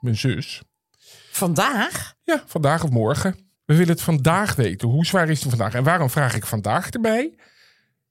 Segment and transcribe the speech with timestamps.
[0.00, 0.62] Mijn zus.
[1.30, 2.14] Vandaag?
[2.22, 3.34] Ja, vandaag of morgen.
[3.64, 4.88] We willen het vandaag weten.
[4.88, 5.74] Hoe zwaar is het vandaag?
[5.74, 7.34] En waarom vraag ik vandaag erbij?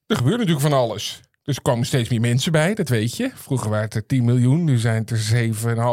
[0.06, 1.20] Er gebeurt natuurlijk van alles.
[1.42, 3.30] Dus er komen steeds meer mensen bij, dat weet je.
[3.34, 5.52] Vroeger waren het er 10 miljoen, nu zijn het er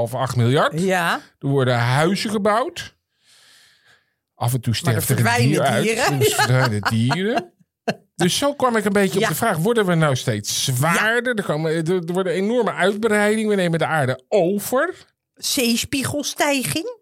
[0.10, 0.82] 7,5, 8 miljard.
[0.82, 1.20] Ja.
[1.40, 2.96] Er worden huizen gebouwd.
[4.36, 6.20] Af en toe sterven er dieren, dieren uit.
[6.20, 7.54] Dus verdwijnen dieren.
[8.16, 11.36] Dus zo kwam ik een beetje op de vraag: worden we nou steeds zwaarder?
[11.36, 13.50] Er, komen, er wordt een enorme uitbreiding.
[13.50, 14.96] We nemen de aarde over.
[15.44, 16.98] Zeespiegelstijging?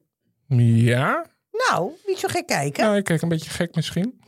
[0.57, 1.25] Ja.
[1.69, 2.83] Nou, niet zo gek kijken.
[2.83, 4.21] Nou, ik kijk een beetje gek misschien.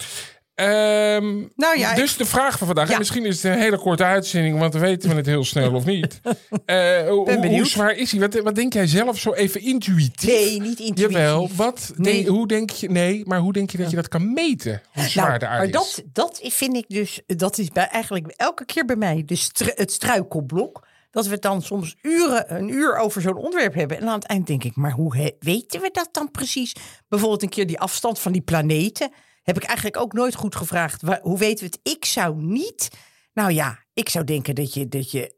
[0.55, 2.89] Um, nou ja, dus de vraag van vandaag.
[2.89, 5.73] En misschien is het een hele korte uitzending, want dan weten we het heel snel
[5.73, 6.19] of niet.
[6.65, 8.19] Uh, hoe zwaar is hij?
[8.19, 10.29] Wat, wat, denk jij zelf zo even intuïtief?
[10.29, 11.17] Nee, niet intuïtief.
[11.17, 12.27] Jawel, wat, nee.
[12.27, 14.81] hoe denk je, nee, maar hoe denk je dat je dat kan meten?
[14.93, 18.33] Hoe zwaar nou, de aarde maar dat, dat vind ik dus, dat is bij, eigenlijk
[18.35, 19.37] elke keer bij mij de
[19.75, 23.97] het struikelblok dat we dan soms uren, een uur over zo'n onderwerp hebben.
[23.97, 26.75] En aan het eind denk ik, maar hoe weten we dat dan precies?
[27.07, 29.11] Bijvoorbeeld een keer die afstand van die planeten.
[29.43, 31.01] Heb ik eigenlijk ook nooit goed gevraagd.
[31.21, 31.93] Hoe weten we het?
[31.93, 32.89] Ik zou niet.
[33.33, 35.35] Nou ja, ik zou denken dat je, dat je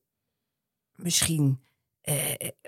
[0.96, 1.62] misschien
[2.02, 2.16] eh,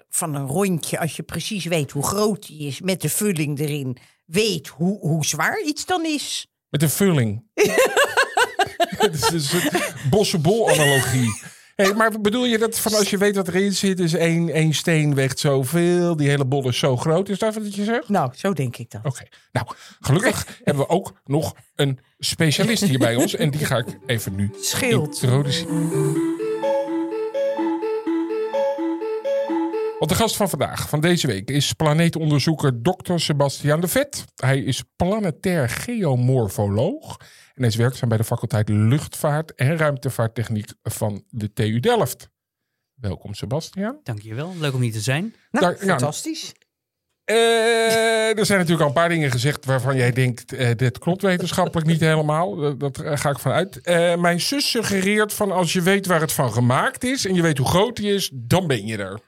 [0.10, 3.98] van een rondje, als je precies weet hoe groot die is, met de vulling erin,
[4.26, 6.48] weet hoe, hoe zwaar iets dan is.
[6.70, 7.44] Met de vulling.
[8.98, 9.72] Het is een
[10.10, 11.42] bossenbol-analogie.
[11.76, 14.74] Hey, maar bedoel je dat van als je weet wat erin zit, is één, één
[14.74, 17.30] steen weegt zoveel, die hele bol is zo groot?
[17.30, 18.10] Is dat wat je zegt?
[18.10, 19.02] Nou, zo denk ik dat.
[19.04, 19.24] Oké.
[19.52, 19.68] Nou,
[20.00, 23.36] gelukkig hebben we ook nog een specialist hier bij ons.
[23.36, 25.22] En die ga ik even nu Schild.
[25.22, 26.14] introduceren.
[30.00, 33.18] Want de gast van vandaag, van deze week, is planeetonderzoeker Dr.
[33.18, 34.26] Sebastian de Vet.
[34.36, 37.18] Hij is planetair geomorfoloog
[37.56, 42.30] en hij is werkzaam bij de faculteit Luchtvaart en Ruimtevaarttechniek van de TU Delft.
[42.94, 44.00] Welkom Sebastian.
[44.04, 45.36] Dankjewel, leuk om hier te zijn.
[45.52, 46.54] Nou, Daar, fantastisch.
[47.26, 51.22] Uh, er zijn natuurlijk al een paar dingen gezegd waarvan jij denkt, uh, dit klopt
[51.22, 52.56] wetenschappelijk niet helemaal.
[52.56, 53.80] Dat, dat ga ik vanuit.
[53.84, 57.42] Uh, mijn zus suggereert van als je weet waar het van gemaakt is en je
[57.42, 59.20] weet hoe groot die is, dan ben je er.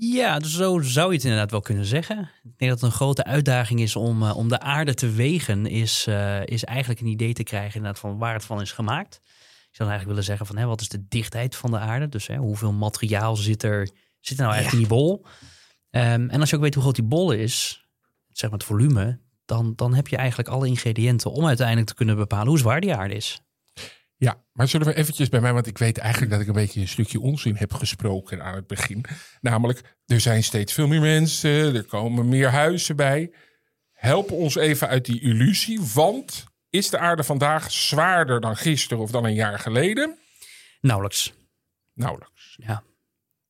[0.00, 2.18] Ja, dus zo zou je het inderdaad wel kunnen zeggen.
[2.18, 5.66] Ik denk dat het een grote uitdaging is om, uh, om de aarde te wegen,
[5.66, 9.20] is, uh, is eigenlijk een idee te krijgen inderdaad van waar het van is gemaakt.
[9.68, 12.08] Ik zou eigenlijk willen zeggen van hè, wat is de dichtheid van de aarde?
[12.08, 15.24] Dus hè, hoeveel materiaal zit er, zit er nou eigenlijk in die bol?
[15.90, 17.84] Um, en als je ook weet hoe groot die bol is,
[18.32, 22.16] zeg maar het volume, dan, dan heb je eigenlijk alle ingrediënten om uiteindelijk te kunnen
[22.16, 23.40] bepalen hoe zwaar die aarde is.
[24.20, 26.80] Ja, maar zullen we eventjes bij mij, want ik weet eigenlijk dat ik een beetje
[26.80, 29.04] een stukje onzin heb gesproken aan het begin.
[29.40, 33.32] Namelijk, er zijn steeds veel meer mensen, er komen meer huizen bij.
[33.92, 39.10] Help ons even uit die illusie, want is de aarde vandaag zwaarder dan gisteren of
[39.10, 40.18] dan een jaar geleden?
[40.80, 41.32] Nauwelijks.
[41.94, 42.56] Nauwelijks.
[42.60, 42.82] Ja.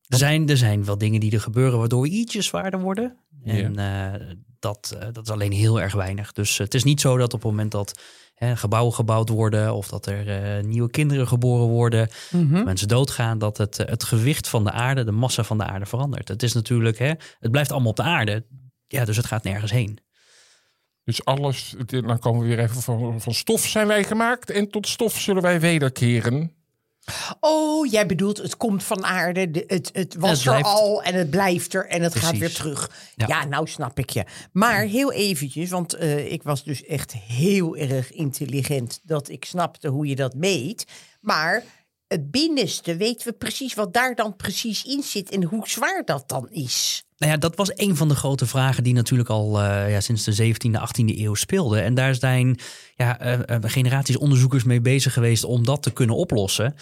[0.07, 3.17] Er zijn, er zijn wel dingen die er gebeuren waardoor we ietsje zwaarder worden.
[3.43, 4.19] En ja.
[4.19, 6.31] uh, dat, uh, dat is alleen heel erg weinig.
[6.31, 7.99] Dus het is niet zo dat op het moment dat
[8.33, 12.63] hè, gebouwen gebouwd worden of dat er uh, nieuwe kinderen geboren worden, mm -hmm.
[12.63, 16.27] mensen doodgaan, dat het, het gewicht van de aarde, de massa van de aarde verandert.
[16.27, 18.45] Het is natuurlijk, hè, het blijft allemaal op de aarde,
[18.87, 19.99] ja, dus het gaat nergens heen.
[21.03, 24.87] Dus alles, dan komen we weer even van, van stof zijn wij gemaakt en tot
[24.87, 26.58] stof zullen wij wederkeren.
[27.39, 31.29] Oh, jij bedoelt het komt van aarde, het, het was het er al en het
[31.29, 32.29] blijft er en het Precies.
[32.29, 32.91] gaat weer terug.
[33.15, 33.27] Ja.
[33.27, 33.45] ja.
[33.45, 34.25] nou snap ik je.
[34.51, 39.87] Maar heel eventjes, want uh, ik was dus echt heel erg intelligent dat ik snapte
[39.87, 40.85] hoe je dat meet.
[41.19, 41.63] Maar
[42.09, 46.29] het binnenste, weten we precies wat daar dan precies in zit en hoe zwaar dat
[46.29, 47.03] dan is?
[47.17, 50.23] Nou ja, dat was een van de grote vragen die natuurlijk al uh, ja, sinds
[50.23, 51.79] de 17e, 18e eeuw speelde.
[51.79, 52.59] En daar zijn
[52.95, 56.75] ja, uh, uh, generaties onderzoekers mee bezig geweest om dat te kunnen oplossen.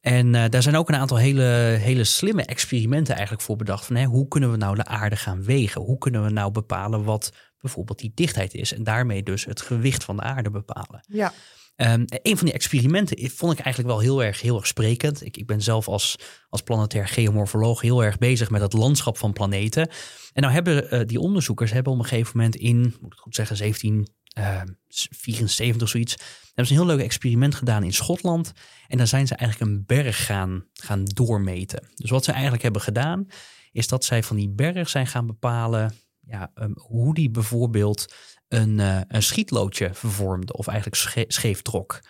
[0.00, 1.42] En daar zijn ook een aantal hele,
[1.80, 3.86] hele slimme experimenten eigenlijk voor bedacht.
[3.86, 5.80] Van, hè, hoe kunnen we nou de aarde gaan wegen?
[5.80, 8.74] Hoe kunnen we nou bepalen wat bijvoorbeeld die dichtheid is?
[8.74, 11.04] En daarmee dus het gewicht van de aarde bepalen.
[11.08, 11.32] Ja.
[11.76, 15.24] Um, een van die experimenten vond ik eigenlijk wel heel erg, heel erg sprekend.
[15.24, 16.16] Ik, ik ben zelf als,
[16.48, 19.88] als planetair geomorfoloog heel erg bezig met het landschap van planeten.
[20.32, 23.34] En nou hebben uh, die onderzoekers hebben op een gegeven moment in, moet ik goed
[23.34, 28.52] zeggen, 1774 uh, zoiets, hebben ze een heel leuk experiment gedaan in Schotland.
[28.86, 31.88] En daar zijn ze eigenlijk een berg gaan, gaan doormeten.
[31.94, 33.26] Dus wat ze eigenlijk hebben gedaan,
[33.72, 38.14] is dat zij van die berg zijn gaan bepalen ja, um, hoe die bijvoorbeeld
[38.52, 42.00] een, uh, een schietloodje vervormde of eigenlijk sche scheef trok.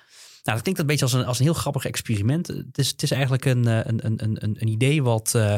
[0.42, 2.46] Nou, dat klinkt een beetje als een, als een heel grappig experiment.
[2.46, 5.56] Het is, het is eigenlijk een, een, een, een, een idee wat, uh,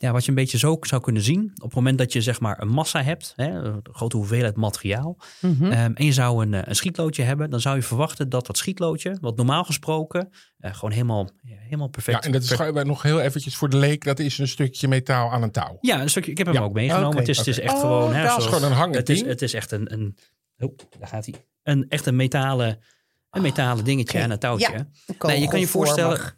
[0.00, 1.50] ja, wat je een beetje zo zou kunnen zien.
[1.54, 5.18] Op het moment dat je zeg maar een massa hebt, hè, een grote hoeveelheid materiaal,
[5.40, 5.72] mm -hmm.
[5.72, 9.18] um, en je zou een, een schietloodje hebben, dan zou je verwachten dat dat schietloodje,
[9.20, 10.28] wat normaal gesproken
[10.58, 12.16] uh, gewoon helemaal, ja, helemaal perfect...
[12.16, 15.32] Ja, en dat is nog heel eventjes voor de leek, dat is een stukje metaal
[15.32, 15.78] aan een touw.
[15.80, 16.62] Ja, een stukje, ik heb hem ja.
[16.62, 17.08] ook meegenomen.
[17.08, 17.20] Okay.
[17.20, 17.52] Het, is, okay.
[17.52, 18.14] het is echt oh, gewoon...
[18.14, 20.16] Hè, is gewoon een het is, het is echt een, een
[20.58, 21.34] oh, daar gaat hij.
[21.62, 22.78] Een, echt een metalen,
[23.30, 24.22] een metalen dingetje okay.
[24.22, 24.72] aan een touwtje.
[24.72, 26.36] Ja, nee, je kan je voorstellen...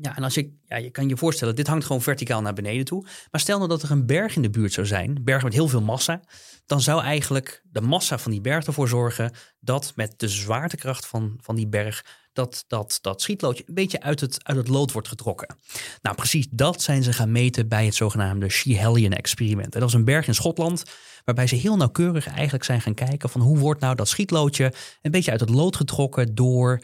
[0.00, 2.84] Ja, en als je, ja, je kan je voorstellen, dit hangt gewoon verticaal naar beneden
[2.84, 3.06] toe.
[3.30, 5.52] Maar stel nou dat er een berg in de buurt zou zijn, een berg met
[5.52, 6.20] heel veel massa.
[6.66, 11.38] Dan zou eigenlijk de massa van die berg ervoor zorgen dat met de zwaartekracht van,
[11.40, 15.08] van die berg, dat, dat dat schietloodje een beetje uit het, uit het lood wordt
[15.08, 15.56] getrokken.
[16.02, 19.72] Nou, precies dat zijn ze gaan meten bij het zogenaamde Schiehallion-experiment.
[19.72, 20.82] Dat is een berg in Schotland,
[21.24, 24.72] waarbij ze heel nauwkeurig eigenlijk zijn gaan kijken van hoe wordt nou dat schietloodje
[25.02, 26.82] een beetje uit het lood getrokken door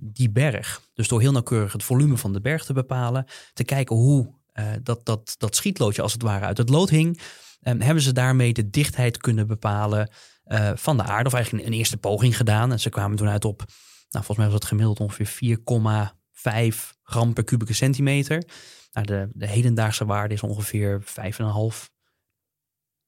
[0.00, 0.82] die berg.
[0.94, 4.66] Dus door heel nauwkeurig het volume van de berg te bepalen, te kijken hoe uh,
[4.82, 7.20] dat, dat, dat schietloodje als het ware uit het lood hing,
[7.62, 10.10] um, hebben ze daarmee de dichtheid kunnen bepalen
[10.46, 12.72] uh, van de aarde, of eigenlijk een, een eerste poging gedaan.
[12.72, 13.64] En ze kwamen toen uit op
[14.10, 15.58] nou, volgens mij was het gemiddeld ongeveer
[16.74, 18.44] 4,5 gram per kubieke centimeter.
[18.92, 21.06] Nou, de, de hedendaagse waarde is ongeveer 5,5.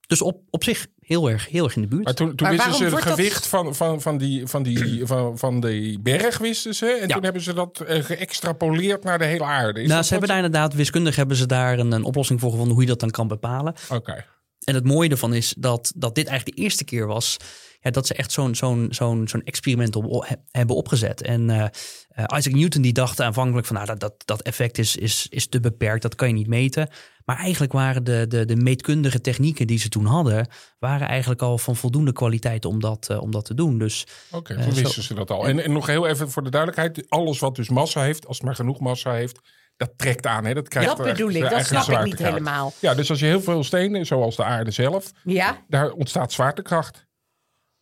[0.08, 2.04] Dus op, op zich heel erg, heel erg in de buurt.
[2.04, 5.38] Maar toen, toen Maar wisten ze het gewicht van, van, van, die, van, die, van,
[5.38, 6.86] van die berg, wisten ze.
[6.86, 7.14] En Ja.
[7.14, 9.82] toen hebben ze dat eh, geëxtrapoleerd naar de hele aarde.
[9.82, 12.74] Is nou, ze hebben daar inderdaad, wiskundig hebben ze daar een, een oplossing voor gevonden
[12.74, 13.74] hoe je dat dan kan bepalen.
[13.90, 14.24] Oké.
[14.68, 17.36] En het mooie ervan is dat, dat dit eigenlijk de eerste keer was
[17.80, 21.22] ja, dat ze echt zo'n zo'n zo'n zo'n experiment op, he- hebben opgezet.
[21.22, 25.26] En eh, Isaac Newton die dacht aanvankelijk van nou, dat, dat, dat effect is, is,
[25.30, 26.88] is te beperkt, dat kan je niet meten.
[27.24, 30.48] Maar eigenlijk waren de, de, de meetkundige technieken die ze toen hadden,
[30.78, 33.78] waren eigenlijk al van voldoende kwaliteit om dat, eh, om dat te doen.
[33.78, 35.46] Dus Oké, Eh, toen zo- wisten ze dat al.
[35.48, 37.06] En, en nog heel even voor de duidelijkheid.
[37.10, 39.40] Alles wat dus massa heeft, als het maar genoeg massa heeft,
[39.78, 40.44] dat trekt aan.
[40.44, 40.54] Hè?
[40.54, 42.72] Dat krijgt Dat bedoel echt ik, dat snap ik niet helemaal.
[42.78, 47.06] Ja, dus als je heel veel stenen, zoals de aarde zelf, Ja, daar ontstaat zwaartekracht.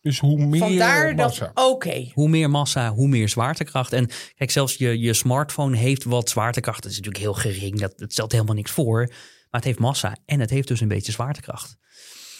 [0.01, 1.51] Dus hoe meer vandaar massa.
[1.53, 2.11] Oké.
[2.13, 3.93] hoe meer massa, hoe meer zwaartekracht.
[3.93, 6.83] En kijk, zelfs je, je smartphone heeft wat zwaartekracht.
[6.83, 9.05] Dat is natuurlijk heel gering, dat, dat stelt helemaal niks voor.
[9.49, 11.77] Maar het heeft massa en het heeft dus een beetje zwaartekracht.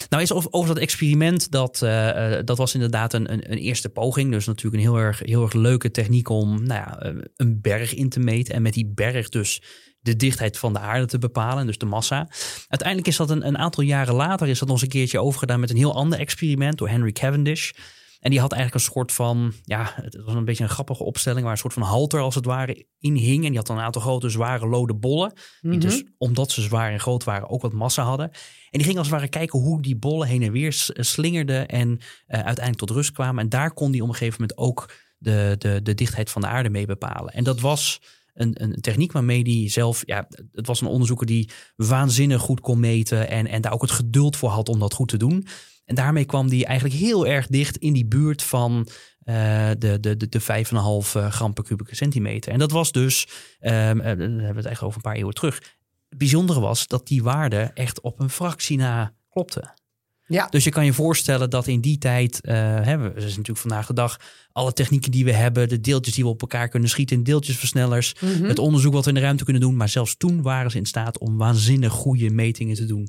[0.08, 3.58] Nou is over, over dat experiment, dat, eh, eh, dat was inderdaad een, een, een
[3.58, 4.30] eerste poging.
[4.30, 7.94] Dus natuurlijk een heel erg, heel erg leuke techniek om nou ja, eh, een berg
[7.94, 8.54] in te meten.
[8.54, 9.62] En met die berg dus
[10.00, 12.28] de dichtheid van de aarde te bepalen, dus de massa.
[12.68, 15.60] Uiteindelijk is dat een, een aantal jaren later is dat nog eens een keertje overgedaan
[15.60, 17.70] met een heel ander experiment door Henry Cavendish.
[18.20, 21.42] En die had eigenlijk een soort van, ja, het was een beetje een grappige opstelling
[21.42, 23.42] waar een soort van halter als het ware in hing.
[23.42, 25.32] En die had dan een aantal grote zware lode bollen.
[25.60, 28.30] Die dus, omdat ze zwaar en groot waren, ook wat massa hadden.
[28.30, 31.68] En die ging als het ware kijken hoe die bollen heen en weer s- slingerden
[31.68, 33.42] en eh, uiteindelijk tot rust kwamen.
[33.42, 36.48] En daar kon die op een gegeven moment ook de, de, de dichtheid van de
[36.48, 37.32] aarde mee bepalen.
[37.34, 38.00] En dat was
[38.34, 42.80] een, een techniek waarmee die zelf, ja, het was een onderzoeker die waanzinnig goed kon
[42.80, 45.46] meten en, en daar ook het geduld voor had om dat goed te doen.
[45.88, 48.88] En daarmee kwam die eigenlijk heel erg dicht in die buurt van
[49.22, 52.52] eh, de, de, de, de 5,5 eh, gram per kubieke centimeter.
[52.52, 53.26] En dat was dus,
[53.60, 55.54] ehm, eh, dan hebben we het eigenlijk over een paar eeuwen terug.
[56.08, 59.76] Het bijzondere was dat die waarde echt op een fractie na klopte.
[60.26, 60.46] Ja.
[60.46, 63.92] Dus je kan je voorstellen dat in die tijd, hebben we, is natuurlijk vandaag de
[63.92, 64.20] dag,
[64.52, 68.44] alle technieken die we hebben, de deeltjes die we op elkaar kunnen schieten, deeltjesversnellers, Mhm.
[68.44, 69.76] het onderzoek wat we in de ruimte kunnen doen.
[69.76, 73.08] Maar zelfs toen waren ze in staat om waanzinnig goede metingen te doen.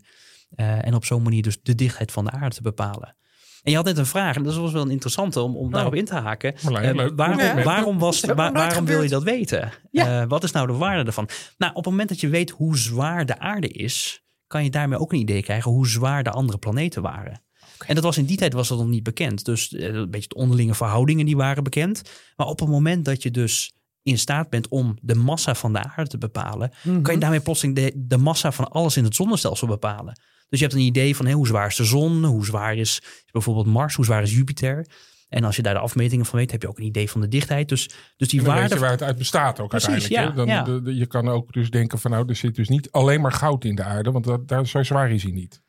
[0.55, 3.15] Eh, en op zo'n manier dus de dichtheid van de aarde te bepalen.
[3.63, 5.95] En je had net een vraag, en dat was wel een interessante om, om daarop
[5.95, 6.53] in te haken.
[6.63, 7.13] Marlijn, Eh, leuk.
[7.15, 7.63] waarom, Ja.
[7.63, 9.71] waarom, was, waarom wil je dat weten?
[9.91, 10.21] Ja.
[10.21, 11.29] Eh, wat is nou de waarde ervan?
[11.57, 14.99] Nou, op het moment dat je weet hoe zwaar de aarde is, kan je daarmee
[14.99, 17.41] ook een idee krijgen hoe zwaar de andere planeten waren.
[17.87, 19.45] En dat was in die tijd was dat nog niet bekend.
[19.45, 22.01] Dus een beetje de onderlinge verhoudingen die waren bekend.
[22.35, 25.83] Maar op het moment dat je dus in staat bent om de massa van de
[25.83, 27.01] aarde te bepalen, Mhm.
[27.01, 30.19] kan je daarmee plotseling de, de massa van alles in het zonnestelsel bepalen.
[30.49, 33.01] Dus je hebt een idee van hé, hoe zwaar is de zon, hoe zwaar is
[33.31, 34.85] bijvoorbeeld Mars, hoe zwaar is Jupiter.
[35.29, 37.27] En als je daar de afmetingen van weet, heb je ook een idee van de
[37.27, 37.69] dichtheid.
[37.69, 38.75] Dus, dus die En dan weet waarde.
[38.75, 40.37] je waar het uit bestaat ook Precies, uiteindelijk.
[40.37, 40.63] ja, Dan, ja.
[40.63, 43.31] de- de- je kan ook dus denken van nou, er zit dus niet alleen maar
[43.31, 44.11] goud in de aarde.
[44.11, 45.61] Want dat, daar, zo zwaar is hij niet.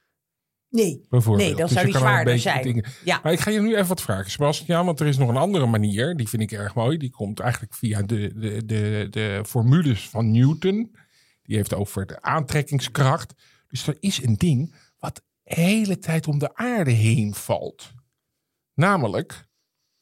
[0.68, 1.48] Nee, bijvoorbeeld.
[1.48, 2.62] nee dat Dus zou die zwaarder zijn.
[2.62, 3.20] dingen- Ja.
[3.22, 5.66] Maar ik ga je nu even wat vragen, Sebastian, want er is nog een andere
[5.66, 6.16] manier.
[6.16, 6.96] Die vind ik erg mooi.
[6.96, 10.96] Die komt eigenlijk via de, de, de, de formules van Newton.
[11.42, 13.34] Die heeft over de aantrekkingskracht.
[13.70, 15.22] Dus er is een ding wat de
[15.54, 17.92] hele tijd om de aarde heen valt.
[18.74, 19.48] Namelijk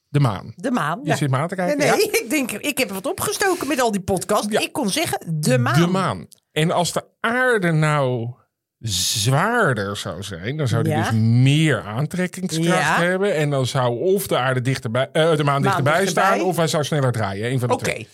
[0.09, 0.53] de maan.
[0.57, 1.01] De maan.
[1.03, 1.17] Je ja.
[1.17, 1.97] zit me aan te Nee, kijken.
[1.97, 2.19] nee, Ja?
[2.25, 4.47] ik denk, ik heb wat opgestoken met al die podcasts.
[4.53, 4.61] Ja.
[4.61, 5.81] Ik kon zeggen, de maan.
[5.81, 6.27] De maan.
[6.53, 8.31] En als de aarde nou
[8.79, 13.35] zwaarder zou zijn, dan zou die dus meer aantrekkingskracht hebben.
[13.35, 16.35] En dan zou of de aarde dichterbij, eh, de maan dichterbij dichterbij.
[16.37, 17.51] staan, of hij zou sneller draaien.
[17.51, 17.85] Een van de Oké.
[17.85, 18.09] twee.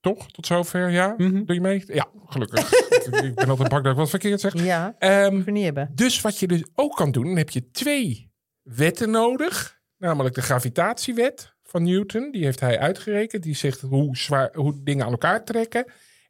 [0.00, 0.30] Toch?
[0.30, 1.14] Tot zover, ja?
[1.16, 1.44] Mhm.
[1.44, 1.82] Doe je mee?
[1.86, 2.72] Ja, gelukkig.
[3.24, 4.62] ik ben altijd bang dat ik wat verkeerd zeg.
[4.64, 5.90] Ja, Ehm, we niet hebben.
[5.94, 8.30] dus wat je dus ook kan doen, dan heb je twee
[8.62, 9.78] wetten nodig.
[9.98, 12.30] Namelijk de gravitatiewet van Newton.
[12.30, 13.42] Die heeft hij uitgerekend.
[13.42, 15.84] Die zegt hoe, zwaar, hoe dingen aan elkaar trekken.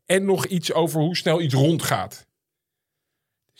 [0.06, 2.26] En nog iets over hoe snel iets rondgaat.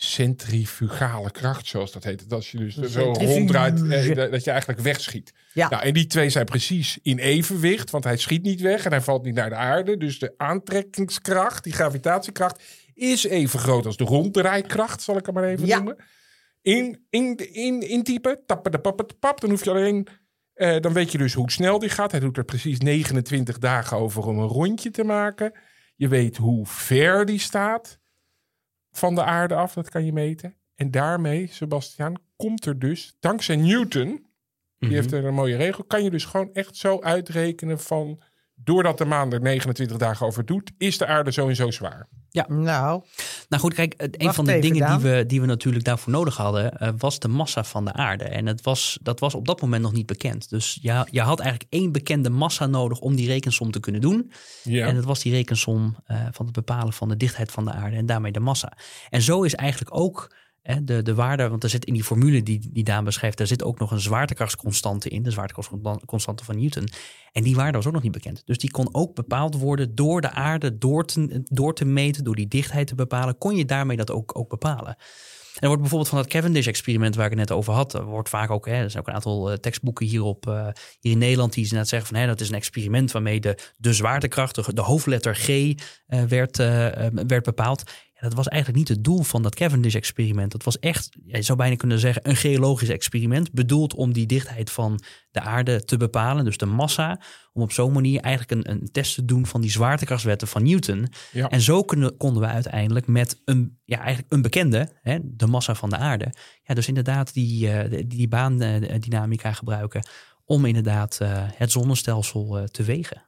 [0.03, 2.19] Centrifugale kracht, zoals dat heet.
[2.19, 5.33] Dat als je dus zo ronddraait, eh, dat- je eigenlijk wegschiet.
[5.53, 5.69] Ja.
[5.69, 9.01] Nou, en die twee zijn precies in evenwicht, want hij schiet niet weg en hij
[9.01, 9.97] valt niet naar de aarde.
[9.97, 15.43] Dus de aantrekkingskracht, die gravitatiekracht, is even groot als de ronddraaikracht, zal ik het maar
[15.43, 15.75] even Ja.
[15.75, 15.95] noemen.
[16.61, 20.07] In, in, in, intypen, tappen de pappen de pap, dan hoef je alleen,
[20.53, 22.11] eh, dan weet je dus hoe snel die gaat.
[22.11, 25.51] Hij doet er precies 29 dagen over om een rondje te maken.
[25.95, 27.99] Je weet hoe ver die staat
[28.91, 30.55] van de aarde af, dat kan je meten.
[30.75, 34.91] En daarmee, Sebastian, komt er dus, dankzij Newton, die Mhm.
[34.93, 35.83] heeft er een mooie regel.
[35.83, 38.21] Kan je dus gewoon echt zo uitrekenen van...
[38.63, 40.71] doordat de maan er 29 dagen over doet...
[40.77, 42.07] is de aarde zo en zo zwaar.
[42.31, 43.03] Nou,
[43.49, 46.77] Nou goed, kijk, een van de dingen die we, die we natuurlijk daarvoor nodig hadden,
[46.77, 48.23] eh, was de massa van de aarde.
[48.23, 50.49] En het was, dat was op dat moment nog niet bekend.
[50.49, 54.31] Dus je, je had eigenlijk één bekende massa nodig om die rekensom te kunnen doen.
[54.63, 54.87] Ja.
[54.87, 57.95] En dat was die rekensom eh, van het bepalen van de dichtheid van de aarde
[57.95, 58.73] en daarmee de massa.
[59.09, 62.69] En zo is eigenlijk ook de, de waarde, want er zit in die formule die,
[62.71, 66.89] die Daan beschrijft, daar zit ook nog een zwaartekrachtsconstante in, de zwaartekrachtsconstante van Newton.
[67.31, 68.41] En die waarde was ook nog niet bekend.
[68.45, 72.35] Dus die kon ook bepaald worden door de aarde door te, door te meten, door
[72.35, 74.97] die dichtheid te bepalen, kon je daarmee dat ook, ook bepalen.
[75.51, 78.29] En er wordt bijvoorbeeld van dat Cavendish-experiment waar ik het net over had, er wordt
[78.29, 80.67] vaak ook, hè, er zijn ook een aantal eh, tekstboeken hierop, eh,
[80.99, 83.93] hier in Nederland die inderdaad zeggen van hè, dat is een experiment waarmee de, de
[83.93, 86.57] zwaartekracht, de, hoofdletter G, eh, werd,
[87.27, 87.83] werd bepaald.
[88.21, 90.51] Dat was eigenlijk niet het doel van dat Cavendish-experiment.
[90.51, 94.71] Dat was echt, je zou bijna kunnen zeggen, een geologisch experiment, bedoeld om die dichtheid
[94.71, 97.21] van de aarde te bepalen, dus de massa,
[97.53, 101.07] om op zo'n manier eigenlijk een, een test te doen van die zwaartekrachtswetten van Newton.
[101.31, 101.49] Ja.
[101.49, 105.75] En zo kunnen, konden we uiteindelijk met een, ja, eigenlijk een bekende, hè, de massa
[105.75, 110.01] van de aarde, ja, dus inderdaad die, die, die baandynamica gebruiken
[110.45, 113.21] om inderdaad eh, het zonnestelsel eh, te wegen.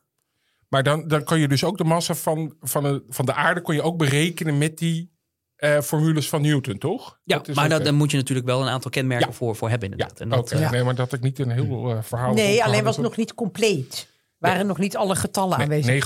[0.74, 3.62] Maar dan, dan kan je dus ook de massa van, van, de, van de aarde...
[3.62, 5.12] kon je ook berekenen met die
[5.56, 7.20] eh, formules van Newton, toch?
[7.24, 9.34] Ja, Dat is maar daar daar moet je natuurlijk wel een aantal kenmerken Ja.
[9.34, 10.20] voor, voor hebben Ja, inderdaad.
[10.22, 10.50] En oké.
[10.50, 12.34] dat, eh, Nee, maar dat had ik niet een heel eh, verhaal...
[12.34, 14.12] nee, alleen was het nog niet compleet.
[14.38, 15.86] Waren nog niet alle getallen aanwezig.
[15.86, 16.02] Nee,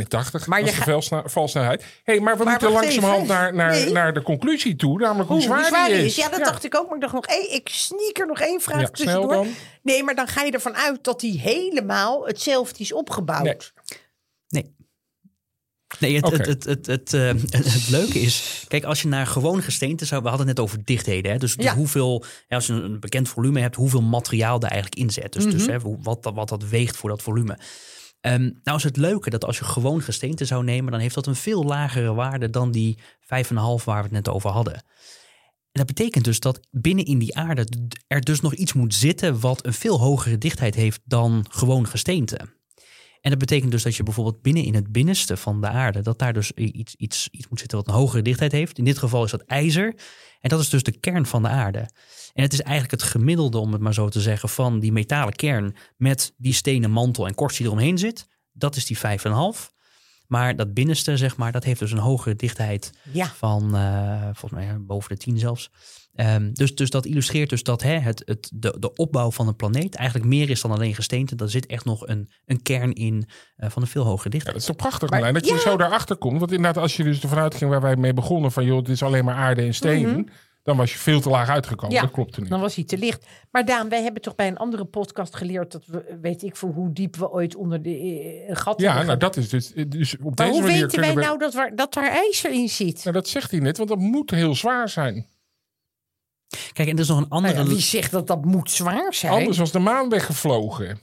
[0.00, 1.84] 9,81 Maar was je de valsnelheid.
[2.04, 3.34] hey, maar we Maar moeten langzamerhand even.
[3.34, 3.92] naar, naar, Nee.
[3.92, 4.98] naar de conclusie toe.
[4.98, 6.16] Namelijk hoe, zwaar, hoe zwaar die die is.
[6.16, 6.86] Ja, dat dacht ik ook.
[6.86, 7.52] Maar ik dacht nog één.
[7.54, 9.32] Ik sneak er nog één vraag Ja, snel tussendoor.
[9.32, 9.46] dan.
[9.82, 13.72] Nee, maar dan ga je ervan uit dat die helemaal hetzelfde is opgebouwd.
[16.00, 16.16] Nee.
[16.16, 17.26] Het, het, het, het, het, eh,
[17.58, 20.66] het, het leuke is, kijk, als je naar gewoon gesteente zou, we hadden het net
[20.66, 21.38] over dichtheden, hè?
[21.38, 21.74] dus Ja.
[21.74, 25.32] hoeveel, als je een, bekend volume hebt, hoeveel materiaal daar eigenlijk in zet.
[25.32, 25.52] Dus, Mhm.
[25.56, 27.58] dus hè, hoe- wat, dat- wat dat weegt voor dat volume.
[28.20, 31.26] Ehm, nou is het leuke dat als je gewoon gesteente zou nemen, dan heeft dat
[31.26, 34.74] een veel lagere waarde dan die 5,5 waar we het net over hadden.
[34.74, 37.66] En dat betekent dus dat binnen in die aarde
[38.06, 42.38] er dus nog iets moet zitten wat een veel hogere dichtheid heeft dan gewoon gesteente.
[43.22, 46.18] En dat betekent dus dat je bijvoorbeeld binnen in het binnenste van de aarde, dat
[46.18, 48.78] daar dus iets, iets, iets moet zitten wat een hogere dichtheid heeft.
[48.78, 49.94] In dit geval is dat ijzer.
[50.40, 51.78] En dat is dus de kern van de aarde.
[52.32, 55.32] En het is eigenlijk het gemiddelde, om het maar zo te zeggen, van die metalen
[55.34, 58.28] kern met die stenen mantel en korst die eromheen zit.
[58.52, 59.70] Dat is die 5,5.
[60.26, 63.26] Maar dat binnenste, zeg maar, dat heeft dus een hogere dichtheid Ja.
[63.26, 65.70] van eh, volgens mij boven de 10 zelfs.
[66.14, 69.56] Ehm, dus, dus dat illustreert dus dat hè, het, het, de, de opbouw van een
[69.56, 71.34] planeet eigenlijk meer is dan alleen gesteente.
[71.34, 74.54] Daar zit echt nog een, een kern in eh, van een veel hogere Ja, dichtheid.
[74.54, 75.60] dat is toch prachtig, Maar- Marlijn, dat je ja.
[75.70, 76.38] zo daarachter komt.
[76.38, 78.52] Want inderdaad, als je dus ervan uitging waar wij mee begonnen...
[78.52, 80.28] van joh, het is alleen maar aarde en stenen...
[80.62, 81.86] dan was je veel te laag uitgekomen.
[81.94, 81.94] Mhm.
[81.94, 82.02] Ja.
[82.02, 82.50] Dat klopte niet.
[82.50, 83.26] Dan was hij te licht.
[83.50, 86.70] Maar Daan, wij hebben toch bij een andere podcast geleerd dat we, weet ik voor
[86.70, 87.96] hoe diep we ooit onder de
[88.48, 89.72] eh, gat Ja, hebben nou dat is dus...
[89.88, 91.20] dus op Maar deze hoe manier weten wij we...
[91.20, 93.00] nou dat, waar, dat daar ijzer in zit?
[93.04, 95.26] Nou, dat zegt hij net, want dat moet heel zwaar zijn.
[96.72, 97.54] Kijk, en er is nog een andere...
[97.54, 99.32] Nou ja, wie zegt dat dat moet zwaar zijn?
[99.32, 101.00] Anders was de maan weggevlogen.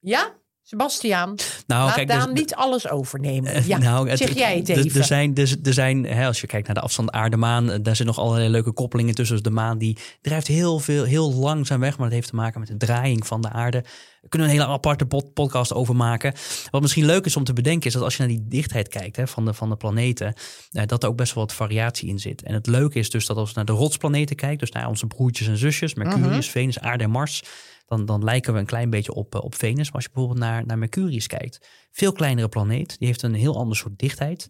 [0.00, 0.32] Ja?
[0.66, 1.34] Sebastiaan,
[1.66, 3.66] Nou, laat kijk, Daan dus- niet alles overnemen.
[3.66, 5.00] Ja, nou, het- zeg jij het er- even.
[5.00, 7.96] Er zijn, er, er zijn hè, als je kijkt naar de afstand aarde-maan, eh, daar
[7.96, 9.34] zitten nog allerlei leuke koppelingen tussen.
[9.36, 12.60] Dus de maan die drijft heel, veel, heel langzaam weg, maar dat heeft te maken
[12.60, 13.84] met de draaiing van de aarde.
[14.28, 16.34] Kunnen we een hele aparte pod- podcast over maken.
[16.70, 19.16] Wat misschien leuk is om te bedenken, is dat als je naar die dichtheid kijkt
[19.16, 20.34] hè, van, de, van de planeten,
[20.70, 22.42] eh, dat er ook best wel wat variatie in zit.
[22.42, 25.06] En het leuke is dus dat als we naar de rotsplaneten kijken, dus naar onze
[25.06, 27.42] broertjes en zusjes, Mercurius, Venus, Aarde en Mars,
[27.86, 29.84] dan, dan lijken we een klein beetje op, eh, op Venus.
[29.86, 33.56] Maar als je bijvoorbeeld naar, naar Mercurius kijkt, veel kleinere planeet, die heeft een heel
[33.56, 34.48] ander soort dichtheid.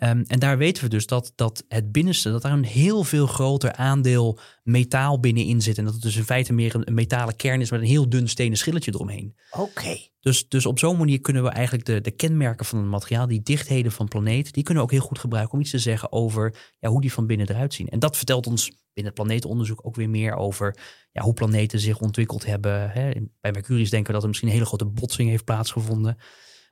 [0.00, 3.26] Ehm, en daar weten we dus dat, dat het binnenste, dat daar een heel veel
[3.26, 5.78] groter aandeel metaal binnenin zit.
[5.78, 8.08] En dat het dus in feite meer een, een metalen kern is met een heel
[8.08, 9.36] dun stenen schilletje eromheen.
[9.50, 9.96] Oké.
[10.20, 13.42] Dus, dus op zo'n manier kunnen we eigenlijk de, de kenmerken van het materiaal, die
[13.42, 16.74] dichtheden van planeet, die kunnen we ook heel goed gebruiken om iets te zeggen over
[16.78, 17.88] ja, hoe die van binnen eruit zien.
[17.88, 20.76] En dat vertelt ons binnen het planeetonderzoek ook weer meer over
[21.12, 22.90] ja, hoe planeten zich ontwikkeld hebben.
[22.90, 23.10] Hè.
[23.40, 26.16] Bij Mercurius denken we dat er misschien een hele grote botsing heeft plaatsgevonden.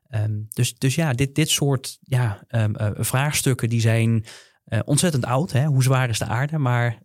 [0.09, 4.25] Ehm, dus, dus ja, dit, dit soort ja, ehm, eh, vraagstukken die zijn
[4.65, 5.53] eh, ontzettend oud.
[5.53, 5.65] Hè?
[5.65, 6.59] Hoe zwaar is de aarde?
[6.59, 6.99] Maar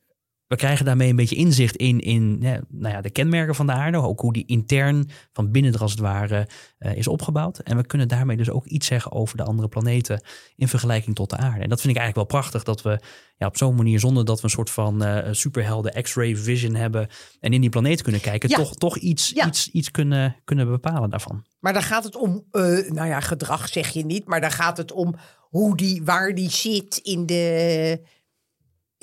[0.54, 2.38] we krijgen daarmee een beetje inzicht in, in
[2.70, 3.98] nou ja, de kenmerken van de aarde.
[3.98, 7.60] Ook hoe die intern van binnen er als het ware eh, is opgebouwd.
[7.60, 10.24] En we kunnen daarmee dus ook iets zeggen over de andere planeten
[10.56, 11.64] in vergelijking tot de aarde.
[11.64, 13.00] En dat vind ik eigenlijk wel prachtig dat we
[13.38, 17.08] ja, op zo'n manier, zonder dat we een soort van eh, superhelden X-ray vision hebben
[17.40, 18.56] en in die planeet kunnen kijken, Ja.
[18.58, 19.48] toch, toch iets, Ja.
[19.48, 21.46] iets, iets kunnen, kunnen bepalen daarvan.
[21.60, 24.78] Maar dan gaat het om, eh, nou ja, gedrag zeg je niet, maar dan gaat
[24.78, 28.02] het om hoe die, waar die zit in, de,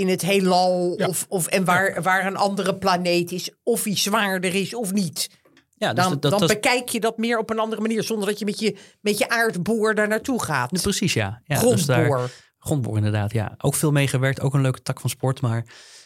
[0.01, 0.95] in het heelal.
[0.99, 1.07] Ja.
[1.07, 5.29] Of, of, en waar, waar een andere planeet is, of die zwaarder is of niet.
[5.77, 8.29] Ja, dus Dan, dat, dat, dan bekijk je dat meer op een andere manier, zonder
[8.29, 10.83] dat je met je, met je aardboor daar naartoe gaat.
[10.83, 11.41] precies, ja.
[11.45, 12.31] ja dus daar- Grondboor.
[12.59, 13.55] Grondboor inderdaad, ja.
[13.59, 15.41] Ook veel meegewerkt, ook een leuke tak van sport.
[15.41, 15.65] Maar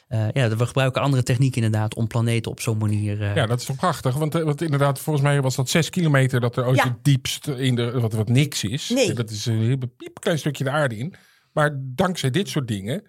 [0.08, 3.22] eh, ja, we gebruiken andere technieken inderdaad om planeten op zo'n manier...
[3.22, 4.14] eh, Ja, dat is toch prachtig.
[4.14, 6.84] Want, eh, want inderdaad, volgens mij was dat zes kilometer dat er ooit Ja.
[6.84, 8.88] het diepst in de, wat, wat niks is.
[8.88, 9.12] Nee.
[9.12, 11.14] Dat is een heel piepklein stukje de aarde in.
[11.52, 13.02] Maar dankzij dit soort dingen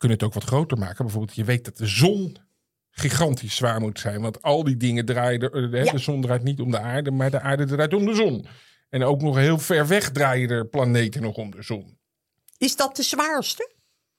[0.00, 1.04] kunnen het ook wat groter maken.
[1.04, 2.36] Bijvoorbeeld, je weet dat de zon
[2.90, 4.20] gigantisch zwaar moet zijn.
[4.20, 5.92] Want al die dingen draaien, er- eh, Ja.
[5.92, 8.46] de zon draait niet om de aarde, maar de aarde draait om de zon.
[8.88, 11.98] En ook nog heel ver weg draaien er planeten nog om de zon.
[12.58, 13.72] Is dat de zwaarste?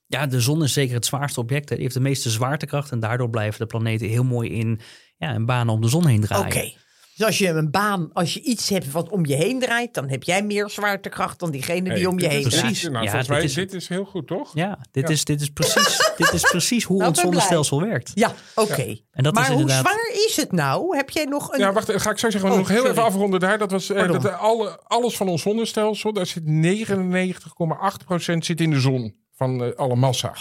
[0.05, 1.67] Ja, de zon is zeker het zwaarste object.
[1.67, 2.91] Die heeft de meeste zwaartekracht.
[2.91, 4.79] En daardoor blijven de planeten heel mooi in,
[5.17, 6.27] ja, in banen om de zon heen Oké.
[6.27, 6.73] draaien.
[7.15, 10.09] Dus als je een baan, als je iets hebt wat om je heen draait, dan
[10.09, 12.61] heb jij meer zwaartekracht dan diegene die Hey, om je heen draait.
[12.61, 12.83] Precies.
[12.89, 14.51] Nou, Ja, volgens dit mij, is- dit is heel goed, toch?
[14.53, 15.13] Ja, dit, Ja.
[15.13, 17.31] Is, dit, is precies, dit is precies hoe Nou, ons blij.
[17.31, 18.11] zonnestelsel werkt.
[18.13, 18.97] Ja, oké.
[19.11, 19.85] En dat Maar is hoe inderdaad...
[19.85, 20.95] zwaar is het nou?
[20.97, 21.59] Heb jij nog een...
[21.59, 22.50] Ja, wacht, ga ik zo zeggen.
[22.50, 22.91] We Oh, nog heel sorry.
[22.91, 23.57] even afronden daar.
[23.57, 28.69] Dat was eh, dat, eh, alle, alles van ons zonnestelsel, daar zit 99,8% zit in
[28.69, 30.33] de zon van eh, alle massa.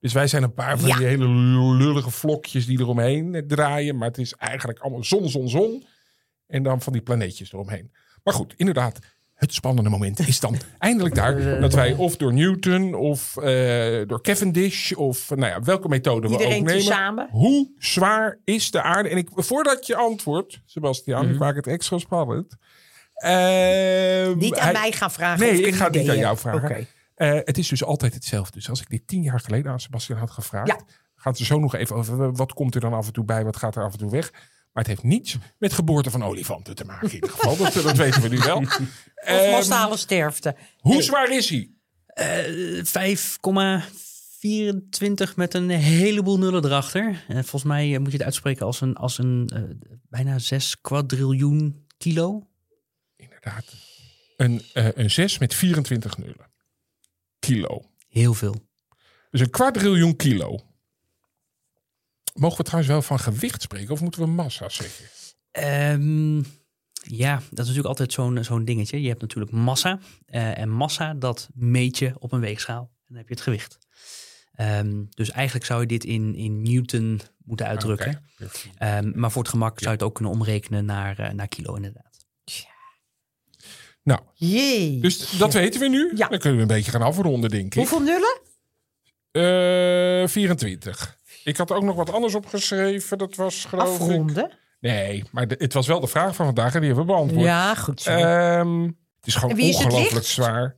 [0.00, 0.96] Dus wij zijn een paar van Ja.
[0.96, 1.28] die hele
[1.76, 3.96] lullige vlokjes die eromheen draaien.
[3.96, 5.84] Maar het is eigenlijk allemaal zon, zon, zon.
[6.46, 7.92] En dan van die planeetjes eromheen.
[8.24, 8.98] Maar goed, inderdaad.
[9.34, 13.42] Het spannende moment is dan eindelijk daar dat wij of door Newton of eh,
[14.06, 16.72] door Cavendish of eh, nou ja, welke methode we ook nemen.
[16.72, 17.28] tezamen.
[17.30, 19.08] Hoe zwaar is de aarde?
[19.08, 21.32] En ik, voordat je antwoordt, Sebastian, Mhm.
[21.32, 22.56] ik maak het extra spannend.
[23.14, 25.46] Ehm, Niet aan hij- mij gaan vragen.
[25.46, 26.62] Nee, ik ga het niet aan jou vragen.
[26.70, 26.86] Oké.
[27.20, 28.52] Eh, het is dus altijd hetzelfde.
[28.58, 30.80] Dus als ik dit tien jaar geleden aan Sebastian had gevraagd, Ja.
[31.14, 32.22] gaat er zo nog even over.
[32.22, 33.44] eh, Wat komt er dan af en toe bij?
[33.44, 34.30] Wat gaat er af en toe weg?
[34.72, 37.56] Maar het heeft niets met geboorte van olifanten te maken in ieder geval.
[37.56, 38.56] dat, dat weten we nu wel.
[38.66, 38.80] Of
[39.14, 40.56] Ehm, massale sterfte.
[40.78, 41.70] hoe zwaar is hij?
[42.06, 47.24] Eh, 5,24 met een heleboel nullen erachter.
[47.28, 49.62] En volgens mij eh, moet je het uitspreken als een, als een eh,
[50.08, 52.46] bijna 6 kwadriljoen kilo.
[53.16, 53.64] Inderdaad.
[54.36, 56.49] Een, eh, een 6 met 24 nullen.
[57.50, 57.82] Kilo.
[58.08, 58.68] Heel veel.
[59.30, 60.60] Dus een kwadriljoen kilo.
[62.34, 65.04] Mogen we trouwens wel van gewicht spreken of moeten we massa zeggen?
[65.50, 66.36] Ehm,
[67.02, 69.02] ja, dat is natuurlijk altijd zo'n zo'n dingetje.
[69.02, 69.98] Je hebt natuurlijk massa.
[70.26, 72.82] eh, en massa, dat meet je op een weegschaal.
[72.82, 73.78] En dan heb je het gewicht.
[74.52, 78.22] Ehm, dus eigenlijk zou je dit in, in Newton moeten uitdrukken.
[78.42, 78.50] Oké.
[78.76, 81.74] Ehm, maar voor het gemak zou je het ook kunnen omrekenen naar, eh, naar kilo
[81.74, 82.09] inderdaad.
[84.02, 84.98] Nou, Jee.
[85.00, 86.12] dus dat weten we nu.
[86.14, 86.28] Ja.
[86.28, 87.74] Dan kunnen we een beetje gaan afronden, denk ik.
[87.74, 88.38] Hoeveel nullen?
[90.22, 91.18] Eh 24.
[91.44, 93.18] Ik had ook nog wat anders opgeschreven.
[93.18, 94.00] Dat was geloof ik...
[94.00, 94.50] Afronden.
[94.80, 97.44] Nee, maar de- het was wel de vraag van vandaag en die hebben we beantwoord.
[97.44, 98.10] Ja, goed zo.
[98.10, 98.92] Ehm, het
[99.26, 100.76] is gewoon En wie is het ongelooflijk zwaar.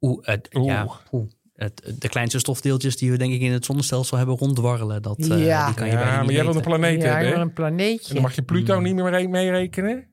[0.00, 0.66] Oeh, het, Oeh.
[0.66, 1.30] Ja, oeh.
[1.54, 5.02] Het, de kleinste stofdeeltjes die we denk ik in het zonnestelsel hebben ronddwarrelen.
[5.02, 5.66] Dat, eh, Ja.
[5.66, 6.62] die kan je Ja, maar jij wil een meten.
[6.62, 7.34] planeet ja, hebben, hè?
[7.34, 8.12] een En planeetje.
[8.14, 8.82] dan mag je Pluto Hmm.
[8.82, 10.06] niet meer mee- meerekenen.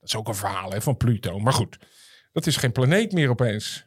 [0.00, 1.38] Dat is ook een verhaal hè, van Pluto.
[1.38, 1.78] Maar goed,
[2.32, 3.86] dat is geen planeet meer opeens.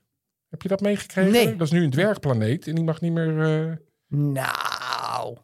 [0.50, 1.32] Heb je dat meegekregen?
[1.32, 1.56] Nee.
[1.56, 3.42] Dat is nu een dwergplaneet en die mag niet meer...
[3.42, 3.72] eh,
[4.08, 5.38] Nou.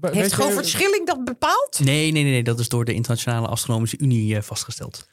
[0.00, 1.80] weet Heeft je- Govert Schilling dat bepaald?
[1.84, 5.06] Nee, nee, nee, nee, dat is door de Internationale Astronomische Unie eh, vastgesteld.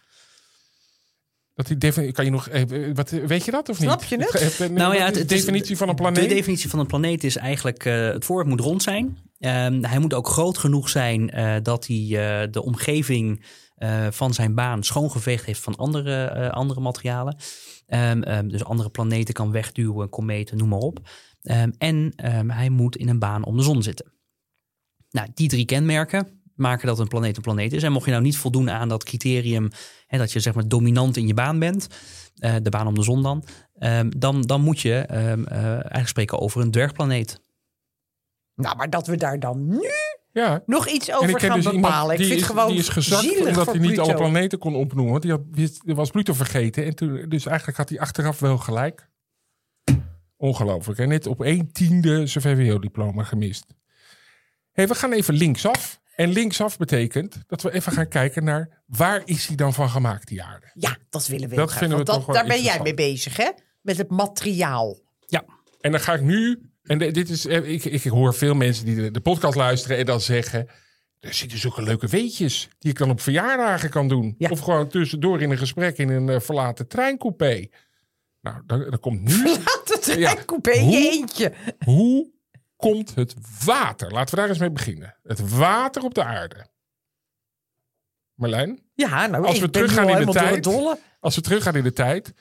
[1.56, 3.90] Dat die kan je nog, eh, wat, weet je dat of niet?
[3.90, 4.72] Snap je het?
[4.72, 6.30] Nou ja, het- de definitie van een planeet.
[6.30, 9.18] De definitie van een planeet is eigenlijk: eh, het voorwerp moet rond zijn.
[9.40, 13.46] Ehm, hij moet ook groot genoeg zijn eh, dat hij eh, de omgeving
[13.80, 17.38] eh, van zijn baan schoongeveegd heeft van andere, eh, andere materialen.
[17.86, 21.00] Ehm, ehm, dus andere planeten kan wegduwen, kometen, noem maar op.
[21.42, 22.14] Ehm, en
[22.48, 24.12] hij moet in een baan om de zon zitten.
[25.10, 27.84] Nou, die drie kenmerken maken dat een planeet een planeet is.
[27.84, 29.70] En mocht je nou niet voldoen aan dat criterium,
[30.08, 31.88] hè, dat je zeg maar dominant in je baan bent,
[32.36, 33.44] eh, de baan om de zon dan,
[34.18, 37.42] dan, dan moet je eigenlijk spreken over een dwergplaneet.
[38.56, 39.99] Nou, maar dat we daar dan nu
[40.32, 40.64] Ja.
[40.66, 42.20] nog iets over ik gaan dus iemand bepalen.
[42.20, 45.12] Ik vind is, gewoon die is gezakt zielig omdat hij niet alle planeten kon opnoemen.
[45.12, 46.86] Want die had, was Pluto vergeten.
[46.86, 49.10] En toen, dus eigenlijk had hij achteraf wel gelijk.
[50.38, 51.00] Ongelooflijk.
[51.00, 53.66] En net op een tiende zijn VWO-diploma gemist.
[54.72, 56.00] hey, we gaan even linksaf.
[56.16, 60.28] En linksaf betekent dat we even gaan kijken naar waar is hij dan van gemaakt,
[60.28, 60.72] die aarde.
[60.74, 61.80] Ja, dat willen we Dat graag.
[61.80, 63.50] vinden we dat, toch daar ben jij mee bezig, hè?
[63.82, 64.98] Met het materiaal.
[65.26, 65.44] Ja,
[65.80, 68.86] En dan ga ik nu, en de- dit is, eh, ik, ik hoor veel mensen
[68.86, 70.68] die de, de podcast luisteren en dan zeggen,
[71.20, 74.36] er zitten zulke leuke weetjes die ik dan op verjaardagen kan doen.
[74.38, 74.50] Ja.
[74.50, 77.68] Of gewoon tussendoor in een gesprek in een eh, verlaten treincoupé.
[78.42, 79.44] Nou, dan, dan komt nu,
[79.86, 81.54] Dat is Ja, een coupé in hoe-
[81.86, 82.32] hoe
[82.76, 84.12] komt het water?
[84.12, 85.16] Laten we daar eens mee beginnen.
[85.24, 86.68] Het water op de aarde.
[88.34, 90.68] Marlijn, Ja, nou, Als we teruggaan in de tijd.
[91.20, 92.34] als we teruggaan in de tijd.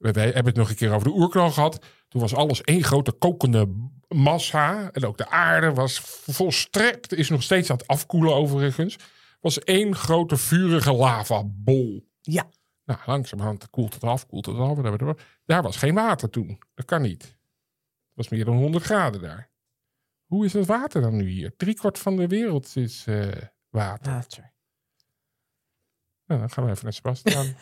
[0.00, 1.84] We, hebben het nog een keer over de oerknal gehad.
[2.08, 4.90] Toen was alles één grote kokende massa.
[4.92, 8.96] En ook de aarde was volstrekt, is nog steeds aan het afkoelen overigens.
[9.40, 12.08] Was één grote vurige lavabol.
[12.20, 12.48] Ja,
[12.84, 14.78] Nou, langzamerhand koelt het af, koelt het af.
[15.44, 16.58] Daar was geen water toen.
[16.74, 17.22] Dat kan niet.
[17.22, 19.50] Het was meer dan 100 graden daar.
[20.24, 21.56] Hoe is het water dan nu hier?
[21.56, 23.28] Driekwart van de wereld is eh,
[23.68, 24.12] water.
[24.12, 24.52] water.
[26.26, 27.46] Nou, dan gaan we even naar Sebastian.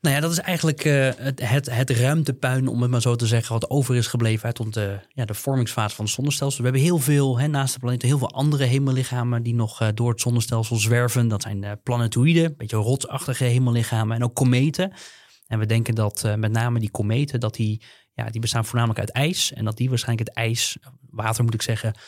[0.00, 3.26] Nou ja, dat is eigenlijk eh, het, het, het ruimtepuin, om het maar zo te
[3.26, 6.58] zeggen, wat over is gebleven uit de, ja, de vormingsfase van het zonnestelsel.
[6.58, 9.88] We hebben heel veel, hè, naast de planeten, heel veel andere hemellichamen die nog eh,
[9.94, 11.28] door het zonnestelsel zwerven.
[11.28, 14.92] Dat zijn eh, planetoïden, een beetje rotsachtige hemellichamen en ook kometen.
[15.50, 17.82] En we denken dat eh, met name die kometen, dat die,
[18.14, 19.52] ja, die bestaan voornamelijk uit ijs.
[19.52, 20.78] En dat die waarschijnlijk het ijs,
[21.10, 22.00] water moet ik zeggen, eh,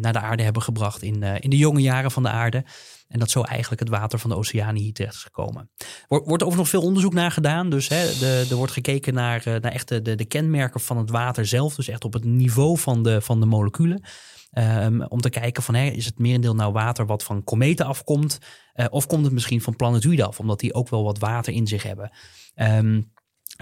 [0.00, 2.64] naar de aarde hebben gebracht in, eh, in de jonge jaren van de aarde.
[3.08, 5.70] En dat zo eigenlijk het water van de oceanen hier terecht is gekomen.
[6.08, 7.70] Wordt, wordt over nog veel onderzoek naar gedaan.
[7.70, 11.10] Dus hè, de, er wordt gekeken naar, eh, naar echt de, de, kenmerken van het
[11.10, 11.74] water zelf.
[11.74, 14.02] Dus echt op het niveau van de, van de moleculen.
[14.50, 18.38] Ehm, om te kijken van, hè, is het merendeel nou water wat van kometen afkomt?
[18.72, 20.40] Eh, of komt het misschien van planetoïden af?
[20.40, 22.10] Omdat die ook wel wat water in zich hebben.
[22.54, 23.00] Ehm,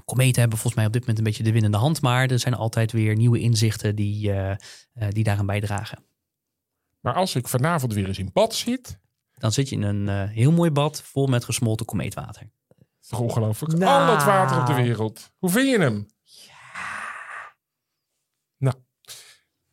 [0.04, 2.00] kometen hebben volgens mij op dit moment een beetje de winnende hand.
[2.00, 4.56] Maar er zijn altijd weer nieuwe inzichten die, eh, eh,
[5.08, 6.04] die daaraan bijdragen.
[7.00, 8.98] maar als ik vanavond weer eens in bad zit,
[9.34, 12.50] Dan zit je in een eh, heel mooi bad vol met gesmolten komeetwater.
[13.00, 13.78] is toch ongelooflijk?
[13.78, 14.08] Nou.
[14.08, 15.32] Al het water op de wereld.
[15.38, 16.06] Hoe vind je hem?
[18.58, 18.76] Nou,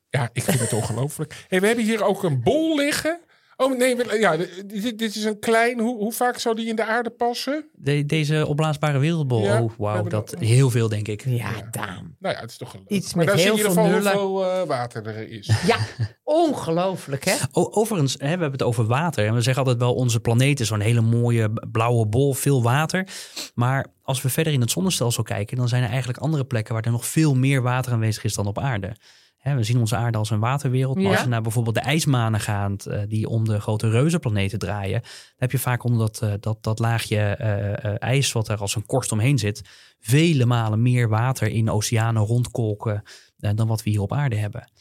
[0.10, 1.46] ja, ik vind het ongelooflijk.
[1.48, 3.22] Hey, we hebben hier ook een bol liggen.
[3.62, 5.80] Oh nee, ja, dit, dit is een klein.
[5.80, 7.70] Hoe, hoe vaak zou die in de aarde passen?
[7.74, 11.24] De, deze opblaasbare wereldbol, Ja, oh wauw, dat heel veel denk ik.
[11.26, 12.16] Ja, Daan.
[12.20, 12.84] Nou ja, het is toch een.
[12.88, 15.52] Iets maar met daar zie heel je veel hoeveel eh, water er is.
[15.66, 15.78] Ja,
[16.24, 17.36] ongelooflijk, hè?
[17.52, 19.26] O- overigens, hè, we hebben het over water.
[19.26, 23.08] En we zeggen altijd wel, onze planeet is zo'n hele mooie blauwe bol, veel water.
[23.56, 26.84] Maar als we verder in het zonnestelsel kijken, dan zijn er eigenlijk andere plekken waar
[26.84, 28.96] er nog veel meer water aanwezig is dan op aarde.
[29.42, 30.96] Hè, we zien onze aarde als een waterwereld.
[30.96, 31.12] Maar Ja.
[31.12, 35.10] als we naar bijvoorbeeld de ijsmanen gaan, eh, die om de grote reuzenplaneten draaien, dan
[35.38, 38.76] heb je vaak onder dat, eh, dat, dat laagje eh, eh, ijs, wat er als
[38.76, 39.62] een korst omheen zit,
[40.00, 43.04] vele malen meer water in oceanen rondkolken
[43.38, 44.72] dan wat we hier op aarde hebben.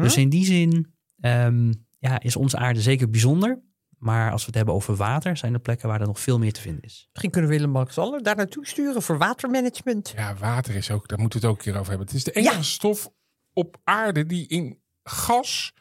[0.00, 3.62] Dus in die zin ehm, ja, is onze aarde zeker bijzonder.
[3.98, 6.52] Maar als we het hebben over water, zijn er plekken waar er nog veel meer
[6.52, 7.06] te vinden is.
[7.08, 10.12] Misschien kunnen we Willem-Alexander daar naartoe sturen voor watermanagement.
[10.16, 11.08] Ja, water is ook.
[11.08, 12.06] Daar moeten we het ook een keer over hebben.
[12.06, 12.62] Het is de enige Ja.
[12.62, 13.10] stof
[13.54, 15.72] op aarde die in gas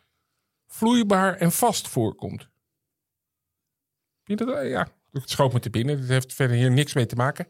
[0.67, 2.49] vloeibaar en vast voorkomt.
[4.23, 4.55] Vind je dat?
[4.55, 5.99] eh, Ja, het schoot me te binnen.
[5.99, 7.47] Dat heeft verder hier niks mee te maken.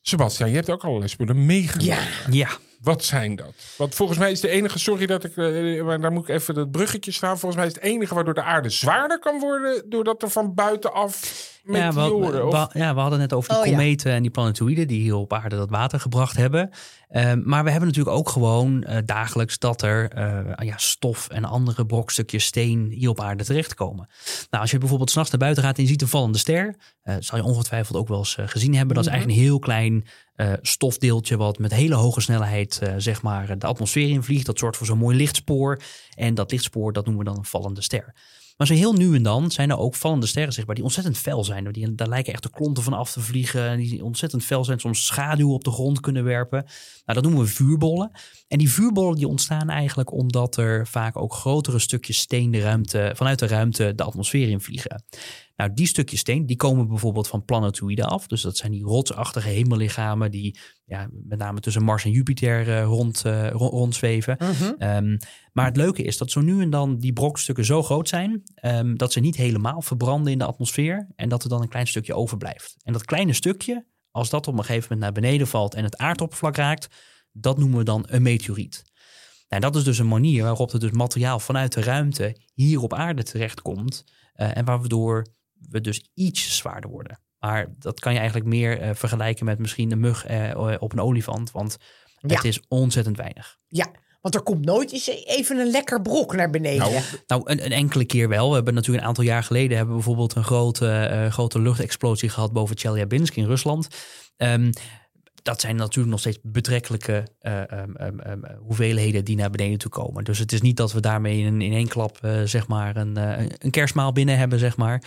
[0.00, 1.94] Sebastian, je hebt ook allerlei spullen meegenomen.
[1.94, 2.48] Ja, Ja,
[2.80, 3.54] Wat zijn dat?
[3.76, 6.54] Want volgens mij is de enige, sorry dat ik, eh, maar daar moet ik even
[6.54, 7.38] dat bruggetje staan.
[7.38, 11.22] Volgens mij is het enige waardoor de aarde zwaarder kan worden, doordat er van buitenaf
[11.72, 13.70] ja, we, ja, we hadden net over die Oh, ja.
[13.70, 16.70] kometen en die planetoïden die hier op aarde dat water gebracht hebben.
[17.08, 21.44] Ehm, maar we hebben natuurlijk ook gewoon eh, dagelijks dat er eh, ja, stof en
[21.44, 24.08] andere brokstukjes steen hier op aarde terechtkomen.
[24.50, 27.16] Nou, als je bijvoorbeeld s'nachts naar buiten gaat en je ziet een vallende ster, eh,
[27.18, 28.94] zal je ongetwijfeld ook wel eens gezien hebben.
[28.94, 30.04] Dat is eigenlijk een heel klein
[30.60, 34.46] stofdeeltje wat met hele hoge snelheid zeg maar de atmosfeer invliegt.
[34.46, 35.80] Dat zorgt voor zo'n mooi lichtspoor.
[36.14, 38.14] En dat lichtspoor, dat noemen we dan een vallende ster.
[38.56, 41.44] Maar zo heel nu en dan zijn er ook vallende sterren zichtbaar die ontzettend fel
[41.44, 41.72] zijn.
[41.72, 43.68] Die, daar lijken echt de klonten van af te vliegen.
[43.68, 46.64] En die ontzettend fel zijn, soms schaduw op de grond kunnen werpen.
[47.04, 48.10] Nou, dat noemen we vuurbollen.
[48.48, 53.12] En die vuurbollen die ontstaan eigenlijk omdat er vaak ook grotere stukjes steen de ruimte,
[53.16, 55.04] vanuit de ruimte de atmosfeer in vliegen.
[55.56, 58.26] Nou, die stukjes steen, die komen bijvoorbeeld van planetoïden af.
[58.26, 62.84] Dus dat zijn die rotsachtige hemellichamen die ja, met name tussen Mars en Jupiter uh,
[62.84, 64.36] rond, uh, rondzweven.
[64.78, 65.18] um,
[65.52, 68.96] maar het leuke is dat zo nu en dan die brokstukken zo groot zijn um,
[68.96, 72.14] dat ze niet helemaal verbranden in de atmosfeer en dat er dan een klein stukje
[72.14, 72.76] overblijft.
[72.82, 75.96] En dat kleine stukje, als dat op een gegeven moment naar beneden valt en het
[75.96, 76.88] aardoppervlak raakt,
[77.32, 78.82] dat noemen we dan een meteoriet.
[79.48, 82.94] En dat is dus een manier waarop er dus materiaal vanuit de ruimte hier op
[82.94, 84.04] aarde terechtkomt
[84.36, 85.26] uh, en waardoor
[85.70, 87.20] we dus iets zwaarder worden.
[87.38, 91.00] Maar dat kan je eigenlijk meer uh, vergelijken met misschien een mug uh, op een
[91.00, 91.50] olifant.
[91.50, 91.76] Want
[92.20, 92.34] ja.
[92.34, 93.56] het is ontzettend weinig.
[93.68, 96.78] Ja, want er komt nooit eens even een lekker brok naar beneden.
[96.78, 98.48] Nou, nou een, een, enkele keer wel.
[98.48, 102.28] We hebben natuurlijk een aantal jaar geleden hebben we bijvoorbeeld een grote, uh, grote luchtexplosie
[102.28, 103.88] gehad boven Chelyabinsk in Rusland.
[104.36, 104.70] Um,
[105.44, 110.24] dat zijn natuurlijk nog steeds betrekkelijke uh, um, um, hoeveelheden die naar beneden toe komen.
[110.24, 113.16] Dus het is niet dat we daarmee in, in één klap uh, zeg maar een,
[113.64, 115.02] een kerstmaal binnen hebben, zeg maar.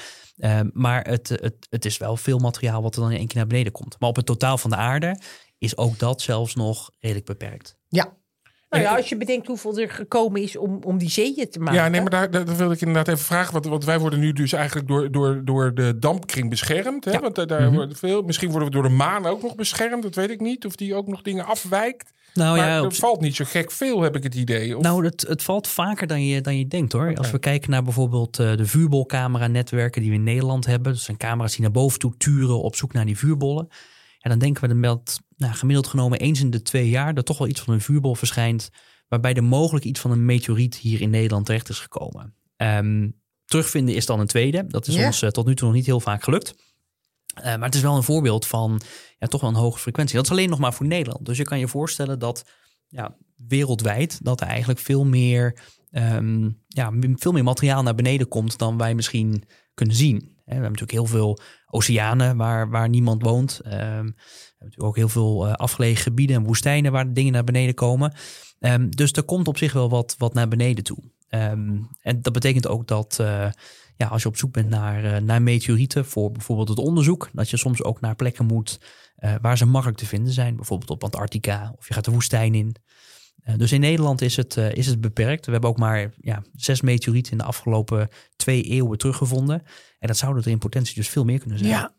[0.73, 3.47] maar het, het, het is wel veel materiaal wat er dan in één keer naar
[3.47, 3.95] beneden komt.
[3.99, 5.19] Maar op het totaal van de aarde
[5.57, 7.77] is ook dat zelfs nog redelijk beperkt.
[7.87, 8.17] Ja,
[8.69, 11.75] nou ja, als je bedenkt hoeveel er gekomen is om, om die zeeën te maken.
[11.75, 13.53] Ja, nee, maar daar, daar wil ik inderdaad even vragen.
[13.53, 17.05] Want, want wij worden nu dus eigenlijk door, door, door de dampkring beschermd.
[17.05, 17.11] Hè?
[17.11, 17.19] Ja.
[17.19, 17.95] Want daar mm -hmm.
[17.95, 20.03] veel, misschien worden we door de maan ook nog beschermd.
[20.03, 20.65] Dat weet ik niet.
[20.65, 22.15] Of die ook nog dingen afwijkt.
[22.33, 24.77] Nou, maar ja, er valt niet zo gek veel, heb ik het idee.
[24.77, 24.83] Of...
[24.83, 27.01] Nou, het, het valt vaker dan je, dan je denkt hoor.
[27.01, 27.15] Okay.
[27.15, 30.91] Als we kijken naar bijvoorbeeld uh, de vuurbolcamera-netwerken die we in Nederland hebben.
[30.91, 33.67] Dat zijn camera's die naar boven toe turen op zoek naar die vuurbollen.
[34.19, 37.37] En dan denken we dat nou, gemiddeld genomen eens in de twee jaar er toch
[37.37, 38.69] wel iets van een vuurbol verschijnt.
[39.07, 42.35] Waarbij er mogelijk iets van een meteoriet hier in Nederland terecht is gekomen.
[42.57, 44.65] Um, terugvinden is dan een tweede.
[44.67, 46.55] Dat is ons uh, tot nu toe nog niet heel vaak gelukt.
[47.37, 48.81] Uh, maar het is wel een voorbeeld van
[49.19, 50.15] ja, toch wel een hoge frequentie.
[50.15, 51.25] Dat is alleen nog maar voor Nederland.
[51.25, 52.45] Dus je kan je voorstellen dat
[52.87, 55.59] ja, wereldwijd dat er eigenlijk veel meer,
[55.91, 60.36] um, ja, veel meer materiaal naar beneden komt dan wij misschien kunnen zien.
[60.47, 63.61] We hebben natuurlijk heel veel oceanen waar, waar niemand woont.
[63.65, 64.15] Um, we hebben
[64.59, 68.13] natuurlijk ook heel veel uh, afgelegen gebieden en woestijnen waar dingen naar beneden komen.
[68.59, 70.97] Um, dus er komt op zich wel wat, wat naar beneden toe.
[71.29, 73.49] Um, en dat betekent ook dat uh,
[73.95, 77.49] ja, als je op zoek bent naar, uh, naar meteorieten voor bijvoorbeeld het onderzoek, dat
[77.49, 78.79] je soms ook naar plekken moet
[79.41, 80.55] waar ze makkelijk te vinden zijn.
[80.55, 82.75] Bijvoorbeeld op Antarctica of je gaat de woestijn in.
[83.57, 85.45] dus in Nederland is het, is het beperkt.
[85.45, 89.63] We hebben ook maar ja, zes meteorieten in de afgelopen twee eeuwen teruggevonden.
[89.99, 91.69] En dat zouden er in potentie dus veel meer kunnen zijn.
[91.69, 91.95] Ja.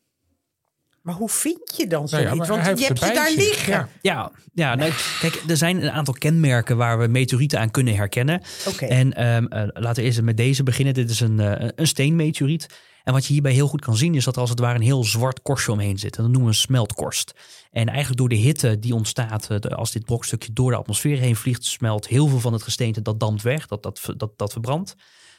[1.03, 2.31] Maar hoe vind je dan zoiets?
[2.31, 3.73] Nou ja, Want je hebt ze daar liggen.
[3.73, 7.97] Ja, ja, ja nou, kijk, er zijn een aantal kenmerken waar we meteorieten aan kunnen
[7.97, 8.43] herkennen.
[8.67, 8.89] Okay.
[8.89, 10.95] En um, uh, laten we eerst met deze beginnen.
[10.95, 12.67] Dit is een, uh, een steenmeteoriet.
[13.05, 14.85] En wat je hierbij heel goed kan zien is dat er als het ware een
[14.85, 16.17] heel zwart korstje omheen zit.
[16.17, 17.33] En dat noemen we een smeltkorst.
[17.71, 21.37] En eigenlijk door de hitte die ontstaat uh, als dit brokstukje door de atmosfeer heen
[21.37, 24.95] vliegt, smelt heel veel van het gesteente, dat dampt weg, dat, dat, dat, dat verbrandt.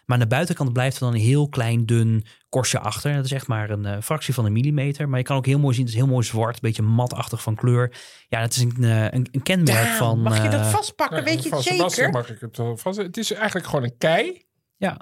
[0.09, 3.13] Maar aan de buitenkant blijft er dan een heel klein dun korstje achter.
[3.15, 5.09] Dat is echt maar een uh, fractie van een millimeter.
[5.09, 7.41] Maar je kan ook heel mooi zien, het is heel mooi zwart, een beetje matachtig
[7.41, 7.97] van kleur.
[8.27, 10.21] Ja, dat is een, uh, een, een kenmerk Damn, van...
[10.21, 12.09] Mag je dat uh, vastpakken, Ja, weet je het zeker?
[12.09, 12.97] mag ik het wel vast.
[12.97, 14.45] Het is eigenlijk gewoon een kei.
[14.77, 14.97] ja.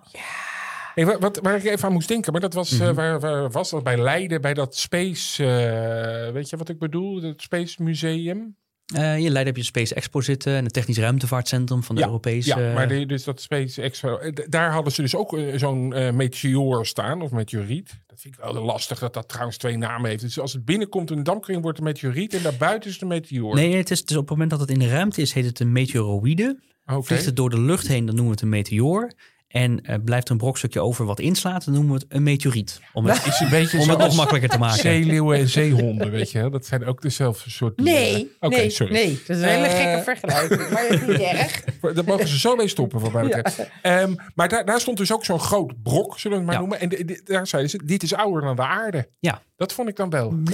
[0.94, 2.84] Hey, wat, wat, waar ik even aan moest denken, maar dat was, Mhm.
[2.84, 3.84] eh, waar, waar was dat?
[3.84, 7.22] Bij Leiden, bij dat Space, eh, weet je wat ik bedoel?
[7.22, 8.56] Het Space Museum.
[8.96, 12.60] Eh, in Leiden heb je Space Expo zitten en het Technisch Ruimtevaartcentrum van de Europese...
[12.60, 16.12] Ja, maar dus dat Space Expo, eh, daar hadden ze dus ook eh, zo'n eh,
[16.12, 18.00] meteoor staan, of meteoriet.
[18.08, 20.22] Dat vind ik wel lastig dat dat trouwens twee namen heeft.
[20.22, 23.02] Dus als het binnenkomt in een dampkring wordt het een meteoriet en daarbuiten is het
[23.02, 23.56] een meteoor.
[23.56, 25.60] Nee, het is, is op het moment dat het in de ruimte is, heet het
[25.60, 26.60] een meteoroïde.
[26.86, 27.04] Oké.
[27.04, 29.12] Vliegt het door de lucht heen, dan noemen we het een meteoor.
[29.48, 32.80] En eh, blijft er een brokstukje over wat inslaat, dan noemen we het een meteoriet.
[32.94, 34.80] Om het, Is een beetje om het nog makkelijker te maken.
[34.80, 36.50] zeeleeuwen en zeehonden, weet je wel.
[36.50, 37.94] Dat zijn ook dezelfde soort dieren.
[38.04, 38.94] Nee, Oké, nee, sorry.
[38.94, 39.20] nee.
[39.28, 40.70] Dat is een hele Eh, gekke vergelijking.
[40.70, 41.64] Maar dat is niet erg.
[41.94, 43.70] Daar mogen ze zo mee stoppen, wat mij betreft.
[43.82, 46.68] Ehm, maar daar, daar stond dus ook zo'n groot brok, zullen we het maar Ja.
[46.68, 46.80] noemen.
[46.80, 49.10] En de- de- daar zeiden ze, dit is ouder dan de aarde.
[49.20, 49.42] Ja.
[49.58, 50.32] Dat vond ik dan wel.
[50.32, 50.50] Nou,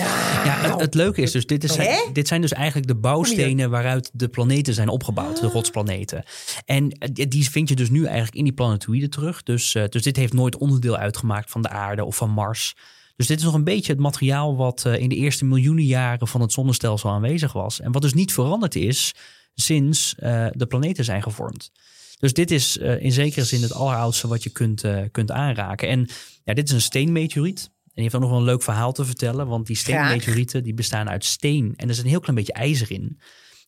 [0.45, 2.11] Ja, het, het leuke is dus, dit, is, Hè?
[2.13, 6.23] dit zijn dus eigenlijk de bouwstenen waaruit de planeten zijn opgebouwd, de rotsplaneten.
[6.65, 9.43] En eh, die vind je dus nu eigenlijk in die planetoïden terug.
[9.43, 12.75] Dus, eh, dus dit heeft nooit onderdeel uitgemaakt van de aarde of van Mars.
[13.15, 16.27] Dus dit is nog een beetje het materiaal wat eh, in de eerste miljoenen jaren
[16.27, 17.81] van het zonnestelsel aanwezig was.
[17.81, 19.13] En wat dus niet veranderd is
[19.55, 21.71] sinds eh, de planeten zijn gevormd.
[22.19, 25.87] Dus dit is eh, in zekere zin het alleroudste wat je kunt, eh, kunt aanraken.
[25.87, 26.07] En
[26.43, 27.69] ja, dit is een steenmeteoriet.
[27.95, 29.47] En die heeft ook nog wel een leuk verhaal te vertellen.
[29.47, 31.73] Want die steenmeteorieten die bestaan uit steen.
[31.75, 33.19] En er zit een heel klein beetje ijzer in.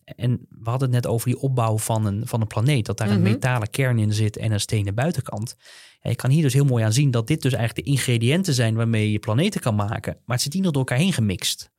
[0.06, 2.86] En we hadden het net over die opbouw van een, van een planeet.
[2.86, 3.32] Dat daar een Mhm.
[3.32, 5.56] metalen kern in zit en een stenen buitenkant.
[6.02, 8.76] Je kan hier dus heel mooi aan zien dat dit dus eigenlijk de ingrediënten zijn
[8.76, 10.14] waarmee je planeten kan maken.
[10.26, 11.72] Maar het zit hier nog door elkaar heen gemixt.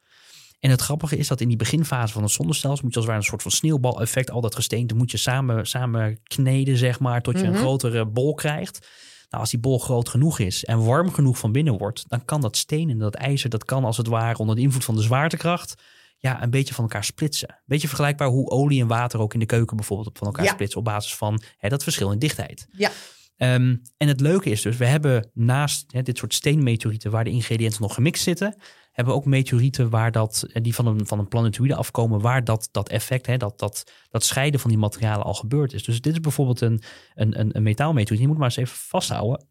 [0.61, 3.15] En het grappige is dat in die beginfase van het zonnestelsel moet je als het
[3.15, 7.23] ware een soort van sneeuwbaleffect, al dat gesteente moet je samen, samen kneden, zeg maar,
[7.23, 7.53] tot je Mhm.
[7.53, 8.89] een grotere bol krijgt.
[9.37, 12.40] Nou, als die bol groot genoeg is en warm genoeg van binnen wordt, dan kan
[12.40, 15.03] dat steen en dat ijzer, dat kan als het ware onder de invloed van de
[15.03, 15.75] zwaartekracht,
[16.18, 17.49] ja, een beetje van elkaar splitsen.
[17.49, 20.53] Een beetje vergelijkbaar hoe olie en water ook in de keuken bijvoorbeeld van elkaar Ja.
[20.53, 22.66] splitsen op basis van hè, dat verschil in dichtheid.
[22.70, 22.90] Ja.
[23.37, 27.31] Ehm, en het leuke is dus, we hebben naast hè, dit soort steenmeteorieten waar de
[27.31, 28.57] ingrediënten nog gemixt zitten,
[28.92, 32.44] hebben we ook meteorieten waar dat, eh, die van een, van een planetoïde afkomen, waar
[32.44, 35.85] dat, dat effect, hè, dat, dat, dat scheiden van die materialen al gebeurd is.
[35.85, 36.83] Dus dit is bijvoorbeeld een,
[37.14, 38.22] een, een, een metaalmeteoriet.
[38.22, 39.46] Je moet maar eens even vasthouden.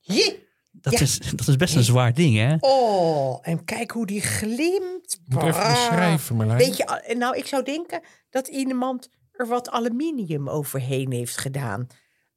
[0.00, 0.40] Jee.
[0.72, 1.00] Dat, Ja.
[1.00, 2.56] is, dat is best een zwaar ding, hè?
[2.60, 5.20] Oh, en kijk hoe die glimt.
[5.24, 6.58] Moet even beschrijven, Marlijn.
[6.58, 8.00] Weet je, en nou, ik zou denken
[8.30, 11.86] dat iemand er wat aluminium overheen heeft gedaan.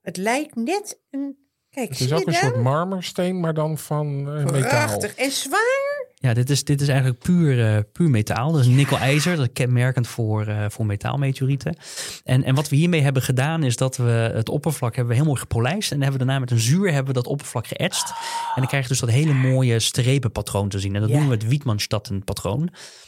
[0.06, 1.36] Het lijkt net een...
[1.70, 4.60] Kijk, het zie is je ook een soort marmersteen, maar dan van eh, metaal.
[4.60, 5.16] Prachtig.
[5.16, 6.04] En zwaar.
[6.16, 8.52] Ja, dit is, dit is eigenlijk puur, eh, puur metaal.
[8.52, 9.36] Dat is nikkel-ijzer.
[9.36, 11.78] Dat is kenmerkend voor, eh, voor metaalmeteorieten.
[12.24, 15.28] En, en wat we hiermee hebben gedaan is dat we het oppervlak hebben we heel
[15.30, 15.92] mooi gepolijst.
[15.92, 18.10] En dan hebben we daarna met een zuur hebben we dat oppervlak geëtst.
[18.10, 18.16] En
[18.56, 20.96] dan krijg je dus dat hele mooie strepenpatroon te zien.
[20.96, 21.16] En dat Ja.
[21.18, 22.66] noemen we het Wietmanstatten-patroon.
[22.66, 23.05] B- b-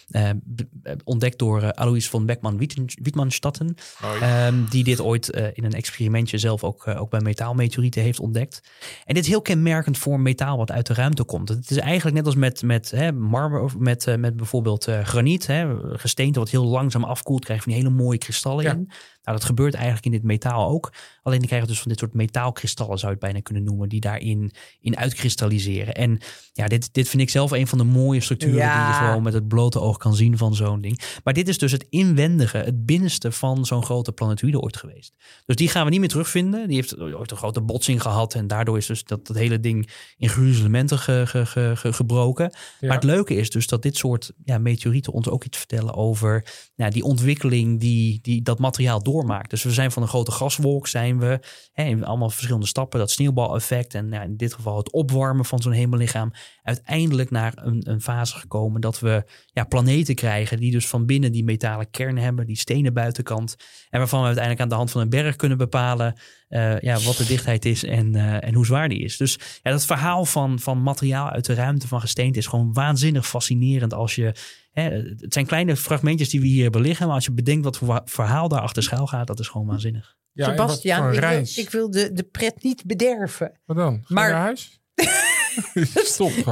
[1.03, 3.75] ontdekt door eh, Alois von Beckmann-Wietmanstatten.
[4.03, 4.47] Oh, ja.
[4.47, 8.19] Ehm, die dit ooit eh, in een experimentje zelf ook, eh, ook bij metaalmeteorieten heeft
[8.19, 8.61] ontdekt.
[9.05, 11.49] En dit is heel kenmerkend voor metaal wat uit de ruimte komt.
[11.49, 15.03] Het is eigenlijk net als met, met hè, marmer of met, eh, met bijvoorbeeld eh,
[15.03, 15.47] graniet.
[15.47, 18.71] Hè, gesteente wat heel langzaam afkoelt, krijg je van die hele mooie kristallen Ja.
[18.71, 18.91] in.
[19.27, 20.93] Nou, dat gebeurt eigenlijk in dit metaal ook.
[21.23, 23.99] Alleen die krijgen dus van dit soort metaalkristallen, zou je het bijna kunnen noemen, die
[23.99, 25.93] daarin in uitkristalliseren.
[25.93, 26.19] En
[26.53, 29.33] ja, dit, dit vind ik zelf een van de mooie structuren die je gewoon met
[29.33, 31.19] het blote oog kan zien van zo'n ding.
[31.23, 35.13] Maar dit is dus het inwendige, het binnenste van zo'n grote planetoïde ooit geweest.
[35.45, 36.67] Dus die gaan we niet meer terugvinden.
[36.67, 39.89] Die heeft ooit een grote botsing gehad en daardoor is dus dat, dat hele ding
[40.17, 42.51] in gruzelementen ge, ge, ge- ge- gebroken.
[42.79, 42.87] Ja.
[42.87, 46.45] Maar het leuke is dus dat dit soort ja, meteorieten ons ook iets vertellen over
[46.75, 49.01] nou, die ontwikkeling die, die dat materiaal
[49.49, 51.39] Dus we zijn van een grote gaswolk, zijn we
[51.71, 55.59] hè, in allemaal verschillende stappen, dat sneeuwbaleffect en nou, in dit geval het opwarmen van
[55.59, 56.31] zo'n hemellichaam,
[56.67, 61.31] uiteindelijk naar een, een fase gekomen dat we ja, planeten krijgen die dus van binnen
[61.31, 63.55] die metalen kern hebben, die stenen buitenkant,
[63.89, 67.17] en waarvan we uiteindelijk aan de hand van een berg kunnen bepalen eh, ja, wat
[67.17, 69.17] de dichtheid is en, eh, en hoe zwaar die is.
[69.17, 73.27] Dus ja, dat verhaal van, van materiaal uit de ruimte, van gesteente, is gewoon waanzinnig
[73.27, 74.35] fascinerend als je.
[74.71, 77.77] Hè, het zijn kleine fragmentjes die we hier hebben liggen, maar als je bedenkt wat
[77.77, 80.15] voor verhaal daar achter schuil gaat, dat is gewoon waanzinnig.
[80.31, 83.59] Ja, Sebastian, ik wil, ik wil de, de pret niet bederven.
[83.65, 84.01] Wat dan?
[84.03, 84.79] Ga Maar- naar huis?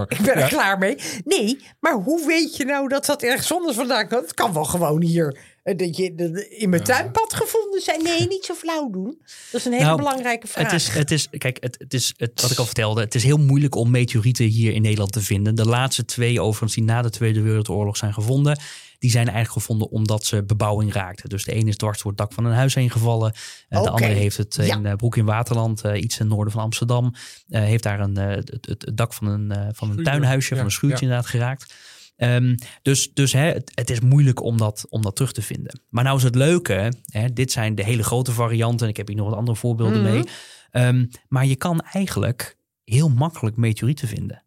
[0.08, 0.48] Ik ben er Ja.
[0.48, 0.96] klaar mee.
[1.26, 4.22] Nee, maar hoe weet je nou dat dat ergens anders vandaan komt?
[4.22, 6.14] Het kan wel gewoon hier eh, dat je
[6.50, 8.04] in mijn tuinpad gevonden zijn.
[8.04, 9.18] Nee, niet zo flauw doen.
[9.52, 10.72] Dat is een hele Nou, belangrijke vraag.
[10.72, 13.02] Het is, het is, kijk, het, het is het, wat ik al vertelde.
[13.02, 15.56] Het is heel moeilijk om meteorieten hier in Nederland te vinden.
[15.56, 18.60] De laatste twee, overigens, die na de Tweede Wereldoorlog zijn gevonden.
[19.00, 21.30] Die zijn eigenlijk gevonden omdat ze bebouwing raakten.
[21.30, 23.34] Dus de ene is dwars door het dak van een huis heen gevallen.
[23.70, 23.84] Eh.
[23.84, 24.76] De andere heeft het eh, Ja.
[24.76, 27.14] in eh, Broek in Waterland, eh, iets ten noorden van Amsterdam.
[27.48, 30.50] eh, heeft daar een, eh, het, het, het dak van een, eh, van een tuinhuisje,
[30.50, 31.12] Ja, van een schuurtje ja.
[31.12, 31.74] inderdaad geraakt.
[32.16, 35.80] Ehm, dus dus hè, het, het is moeilijk om dat, om dat terug te vinden.
[35.90, 38.88] Maar nou is het leuke, hè, dit zijn de hele grote varianten.
[38.88, 40.12] Ik heb hier nog wat andere voorbeelden Mhm.
[40.12, 40.24] mee.
[40.72, 44.44] Ehm, maar je kan eigenlijk heel makkelijk meteorieten vinden.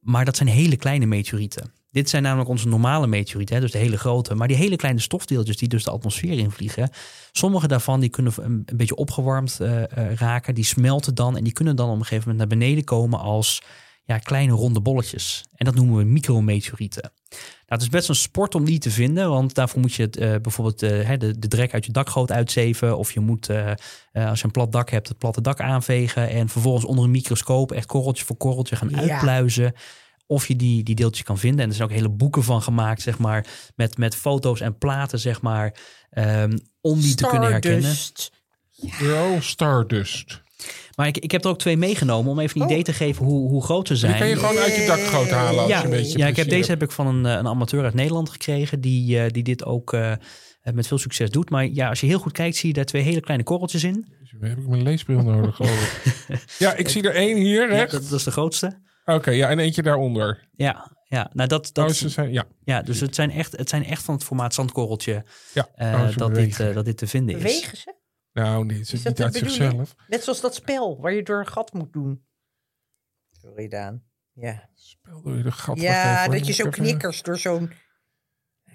[0.00, 1.72] Maar dat zijn hele kleine meteorieten.
[1.90, 4.34] Dit zijn namelijk onze normale meteorieten, dus de hele grote.
[4.34, 6.90] Maar die hele kleine stofdeeltjes die dus de atmosfeer invliegen.
[7.32, 10.54] Sommige daarvan die kunnen een, een beetje opgewarmd eh, eh, raken.
[10.54, 13.62] Die smelten dan en die kunnen dan op een gegeven moment naar beneden komen als
[14.04, 15.44] ja, kleine ronde bolletjes.
[15.54, 17.12] En dat noemen we micrometeorieten.
[17.30, 20.16] Nou, het is best een sport om die te vinden, want daarvoor moet je het,
[20.16, 22.98] eh, bijvoorbeeld de, de drek uit je dakgoot uitzeven.
[22.98, 23.50] Of je moet,
[24.12, 26.28] als je een plat dak hebt, het platte dak aanvegen.
[26.28, 28.98] En vervolgens onder een microscoop echt korreltje voor korreltje gaan Ja.
[28.98, 29.74] uitpluizen.
[30.30, 31.60] Of je die, die deeltjes kan vinden.
[31.64, 33.46] En er zijn ook hele boeken van gemaakt, zeg maar.
[33.74, 35.74] Met, met foto's en platen, zeg maar.
[36.10, 37.94] ehm, om die te kunnen herkennen.
[37.94, 38.32] Stardust.
[39.02, 40.42] Oh, Stardust.
[40.96, 42.72] Maar ik, ik heb er ook twee meegenomen om even een Oh.
[42.72, 44.18] idee te geven hoe, hoe groot ze Die zijn.
[44.18, 46.48] kan je gewoon uit je dakgoot halen als ja, je een beetje ja, ik heb
[46.48, 49.64] deze heb ik van een, eh, een amateur uit Nederland gekregen die, eh, die dit
[49.64, 50.12] ook eh,
[50.72, 51.50] met veel succes doet.
[51.50, 54.06] Maar ja, als je heel goed kijkt, zie je daar twee hele kleine korreltjes in.
[54.40, 56.44] heb ik mijn leesbril nodig, geloof ik.
[56.58, 58.78] Ja, ik zie er één hier, Ja, dat is de grootste.
[59.14, 60.48] Oké, ja, en eentje daaronder.
[60.52, 62.44] Ja, ja, nou dat, Dat dat, ze zijn, ja.
[62.64, 65.68] ja, dus het zijn, echt, het zijn echt van het formaat zandkorreltje ja.
[65.74, 67.42] eh, Oh, ze dat, dit, eh, dat dit te vinden is.
[67.42, 67.94] Bewegen ze?
[68.32, 69.94] Nou, nee, het Is niet uit zichzelf.
[70.08, 72.24] Net zoals dat spel waar je door een gat moet doen.
[73.30, 74.02] Sorry, Daan.
[74.32, 75.80] Ja, Spel door je de gat.
[75.80, 77.72] ja dat je zo even- knikkers door zo'n...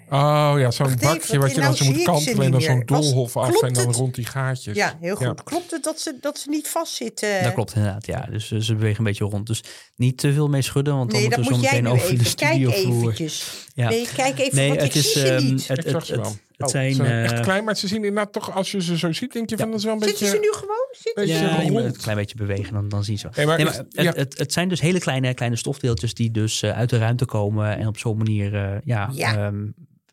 [0.10, 2.62] Oh ja, zo'n Wacht even, bakje wat je nou dan zo moet kantelen en dan
[2.62, 3.96] zo'n doolhof af klopt en dan het?
[3.96, 4.76] rond die gaatjes.
[4.76, 5.26] Ja, heel goed.
[5.26, 5.34] Ja.
[5.44, 7.44] Klopt het dat ze, dat ze niet vastzitten?
[7.44, 8.28] Dat klopt inderdaad, ja.
[8.32, 9.48] Dus eh, ze bewegen een beetje rond.
[9.48, 9.64] Dus
[9.96, 12.36] niet te veel mee schudden, want dan Nee, moeten we zo meteen over de even.
[12.36, 13.65] Kijk eventjes.
[13.76, 13.90] Ja.
[13.90, 15.68] Nee, kijk even, Nee, want het ik is, zie ze ehm, niet.
[15.68, 16.94] het, het, ze het, Oh, zijn...
[16.94, 19.50] ze eh, echt klein, maar ze zien inderdaad toch, als je ze zo ziet, denk
[19.50, 20.36] je van dat is wel een Zitten beetje...
[20.36, 20.88] ze nu gewoon?
[20.92, 21.34] Zitten ze?
[21.34, 21.96] Ja, je moet rond.
[21.96, 23.30] een klein beetje bewegen, dan, dan zie je zo.
[23.36, 24.04] Nee, maar Nee, is- maar ja.
[24.04, 27.26] het, het, het zijn dus hele kleine, kleine stofdeeltjes die dus eh, uit de ruimte
[27.26, 29.36] komen en op zo'n manier eh, ja, Ja.
[29.38, 29.66] ehm,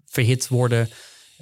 [0.06, 0.88] verhit worden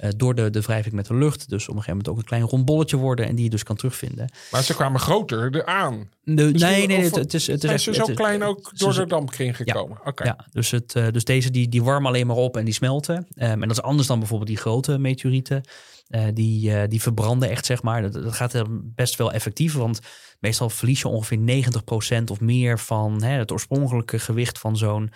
[0.01, 1.49] eh, door de, de wrijving met de lucht.
[1.49, 3.63] Dus op een gegeven moment ook een klein rond bolletje worden en die je dus
[3.63, 4.29] kan terugvinden.
[4.51, 6.09] Maar ze kwamen groter eraan.
[6.23, 6.51] Nee,
[6.87, 9.55] nee, of- het, het is, het is echt- ze zo klein ook door de dampkring
[9.55, 9.97] gekomen?
[10.05, 10.23] Oké.
[10.23, 13.27] Ja, dus, het, eh, dus deze die, die warmen alleen maar op en die smelten.
[13.35, 15.61] Ehm, en dat is anders dan bijvoorbeeld die grote meteorieten.
[16.07, 18.01] Eh, die, die verbranden echt, zeg maar.
[18.01, 18.63] Dat, dat gaat
[18.95, 19.99] best wel effectief, want
[20.39, 25.11] meestal verlies je ongeveer 90% of meer van hè, het oorspronkelijke gewicht van zo'n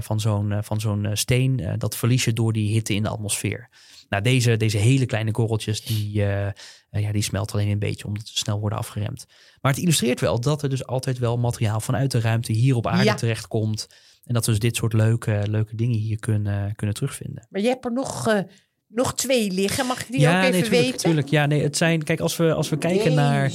[0.00, 1.74] van zo'n van zo'n steen.
[1.78, 3.68] Dat verlies je door die hitte in de atmosfeer.
[4.08, 6.52] Nou, deze, deze hele kleine korreltjes, die, eh,
[6.90, 9.26] ja, die smelten alleen een beetje omdat ze snel worden afgeremd.
[9.60, 12.86] Maar het illustreert wel dat er dus altijd wel materiaal vanuit de ruimte hier op
[12.86, 13.14] aarde Ja.
[13.14, 13.86] terechtkomt.
[14.24, 17.46] En dat we dus dit soort leuke, leuke dingen hier kunnen, kunnen terugvinden.
[17.50, 18.40] Maar je hebt er nog, eh,
[18.88, 19.86] nog twee liggen.
[19.86, 20.98] Mag ik die ja, ook even nee, tuurlijk, weten?
[20.98, 21.28] tuurlijk.
[21.28, 23.52] Ja, nee, het zijn, kijk, als we, als we kijken naar.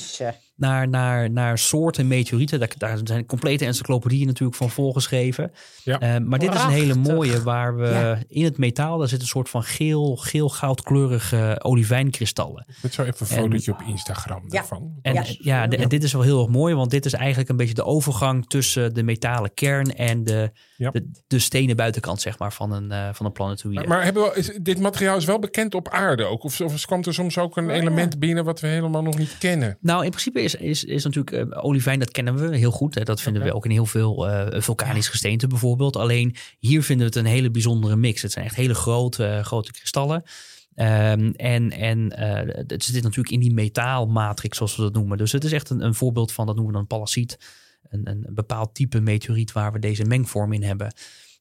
[0.55, 5.51] Naar, naar, naar soorten meteorieten, daar, daar zijn complete encyclopedieën natuurlijk van volgeschreven.
[5.83, 5.99] Ja.
[5.99, 8.19] Eh, maar dit is een hele mooie waar we Ja.
[8.27, 12.65] in het metaal, daar zit een soort van geel, geel-goudkleurige olivijnkristallen.
[12.81, 14.49] Met zo even een En- fotootje op Instagram Ja.
[14.49, 14.93] daarvan.
[15.01, 15.23] En Ja.
[15.27, 17.73] ja, de- en dit is wel heel erg mooi, want dit is eigenlijk een beetje
[17.73, 20.89] de overgang tussen de metalen kern en de, Ja.
[20.91, 23.79] de, de stenen buitenkant, zeg maar, van een, eh, van een planetoïde.
[23.79, 26.43] Maar, maar hebben we, is, dit materiaal is wel bekend op aarde ook?
[26.43, 27.75] Of, of kwam er soms ook een Oh, ja.
[27.81, 29.77] element binnen wat we helemaal nog niet kennen?
[29.81, 32.95] Nou, in principe is, is, is natuurlijk eh, olivijn, dat kennen we heel goed.
[32.95, 33.03] Hè.
[33.03, 35.95] Dat vinden we ook in heel veel eh, vulkanisch gesteente bijvoorbeeld.
[35.95, 38.21] Alleen hier vinden we het een hele bijzondere mix.
[38.21, 40.23] Het zijn echt hele grote, eh, grote kristallen.
[40.75, 42.13] Ehm, en en
[42.67, 45.17] het zit natuurlijk in die metaalmatrix, zoals we dat noemen.
[45.17, 47.37] Dus het is echt een, een voorbeeld van, dat noemen we dan palaciet.
[47.89, 50.93] Een, een bepaald type meteoriet waar we deze mengvorm in hebben.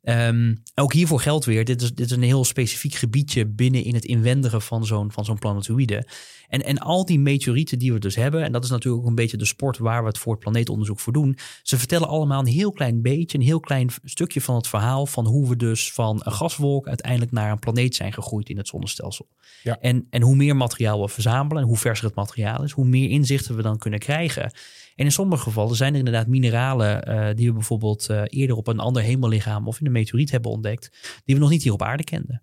[0.03, 3.94] Ehm, ook hiervoor geldt weer, dit is, dit is een heel specifiek gebiedje binnen in
[3.94, 6.07] het inwendige van zo'n, van zo'n planetoïde.
[6.48, 9.14] En, en al die meteorieten die we dus hebben, en dat is natuurlijk ook een
[9.14, 11.38] beetje de sport waar we het voor het planeetonderzoek voor doen.
[11.62, 15.26] Ze vertellen allemaal een heel klein beetje, een heel klein stukje van het verhaal van
[15.26, 19.28] hoe we dus van een gaswolk uiteindelijk naar een planeet zijn gegroeid in het zonnestelsel.
[19.62, 19.78] Ja.
[19.80, 23.11] En, en hoe meer materiaal we verzamelen en hoe verser het materiaal is, hoe meer
[23.11, 24.53] inzichten we dan kunnen krijgen.
[25.03, 28.66] En in sommige gevallen zijn er inderdaad mineralen eh, die we bijvoorbeeld eh, eerder op
[28.66, 31.82] een ander hemellichaam of in een meteoriet hebben ontdekt, die we nog niet hier op
[31.82, 32.42] aarde kenden.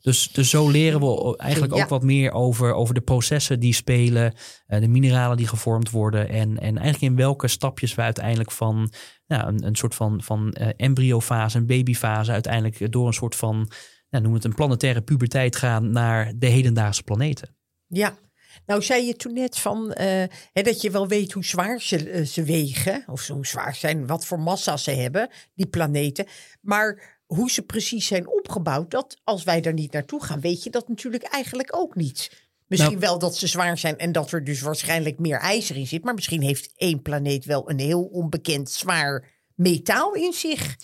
[0.00, 1.82] Dus, dus zo leren we eigenlijk Ja.
[1.82, 4.34] ook wat meer over, over de processen die spelen,
[4.66, 8.92] eh, de mineralen die gevormd worden en, en eigenlijk in welke stapjes we uiteindelijk van
[9.26, 13.70] nou, een, een soort van, van embryofase, een babyfase, uiteindelijk door een soort van,
[14.10, 17.56] nou, noem het een planetaire puberteit gaan naar de hedendaagse planeten.
[17.86, 18.18] Ja.
[18.66, 22.10] Nou zei je toen net van eh, hè, dat je wel weet hoe zwaar ze,
[22.10, 23.04] eh, ze wegen.
[23.06, 26.26] Of ze- hoe zwaar zijn, wat voor massa ze hebben, die planeten.
[26.60, 30.70] Maar hoe ze precies zijn opgebouwd, dat als wij daar niet naartoe gaan, weet je
[30.70, 32.46] dat natuurlijk eigenlijk ook niet.
[32.66, 35.86] Misschien Nou- wel dat ze zwaar zijn en dat er dus waarschijnlijk meer ijzer in
[35.86, 36.04] zit.
[36.04, 40.76] Maar misschien heeft één planeet wel een heel onbekend zwaar metaal in zich.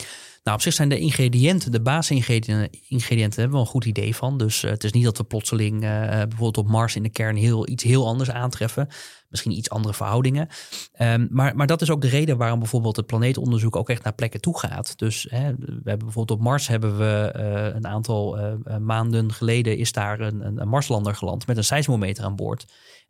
[0.42, 4.38] Nou, op zich zijn de ingrediënten, de basisingrediënten, ingrediënten hebben we een goed idee van.
[4.38, 7.36] Dus eh, het is niet dat we plotseling eh, bijvoorbeeld op Mars in de kern
[7.36, 8.88] heel, iets heel anders aantreffen.
[9.34, 10.48] Misschien iets andere verhoudingen.
[10.92, 14.14] Ehm, maar, maar dat is ook de reden waarom bijvoorbeeld het planeetonderzoek ook echt naar
[14.14, 14.98] plekken toe gaat.
[14.98, 19.32] Dus hè, we hebben bijvoorbeeld op Mars hebben we eh, een aantal eh, eh, maanden
[19.32, 22.64] geleden is daar een, een Marslander geland met een seismometer aan boord.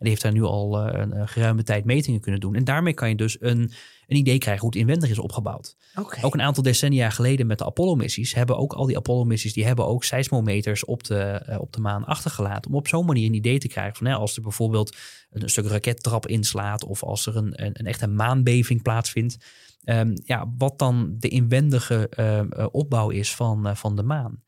[0.05, 2.55] Die heeft daar nu al eh, een, een geruime tijd metingen kunnen doen.
[2.55, 3.73] En daarmee kan je dus een,
[4.07, 5.77] een idee krijgen hoe het inwendig is opgebouwd.
[6.23, 9.87] Ook een aantal decennia geleden met de Apollo-missies hebben ook al die Apollo-missies die hebben
[9.87, 12.71] ook seismometers op de, eh, op de maan achtergelaten.
[12.71, 14.97] Om op zo'n manier een idee te krijgen van hè, als er bijvoorbeeld
[15.31, 19.37] een stuk rakettrap inslaat of als er een, een, een echte maanbeving plaatsvindt.
[19.85, 24.43] ehm, ja, wat dan de inwendige eh, eh, opbouw is van, eh, van de maan.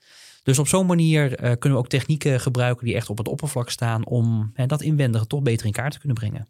[0.46, 3.70] Dus op zo'n manier eh, kunnen we ook technieken gebruiken die echt op het oppervlak
[3.70, 6.48] staan om hè, dat inwendige toch beter in kaart te kunnen brengen.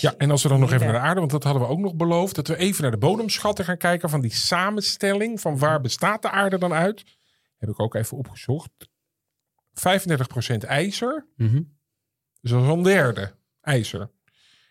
[0.00, 1.78] Ja, en als we dan nog even naar de aarde, want dat hadden we ook
[1.78, 5.80] nog beloofd, dat we even naar de bodemschatten gaan kijken van die samenstelling van waar
[5.80, 7.04] bestaat de aarde dan uit.
[7.56, 8.70] Heb ik ook even opgezocht.
[9.72, 11.62] 35% ijzer, Mhm.
[12.40, 14.10] dus dat is wel een derde ijzer.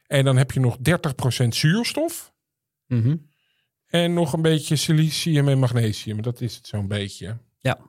[0.07, 2.33] En dan heb je nog 30% zuurstof
[2.87, 3.15] Mhm.
[3.85, 6.21] en nog een beetje silicium en magnesium.
[6.21, 7.37] Dat is het zo'n beetje.
[7.59, 7.79] Ja,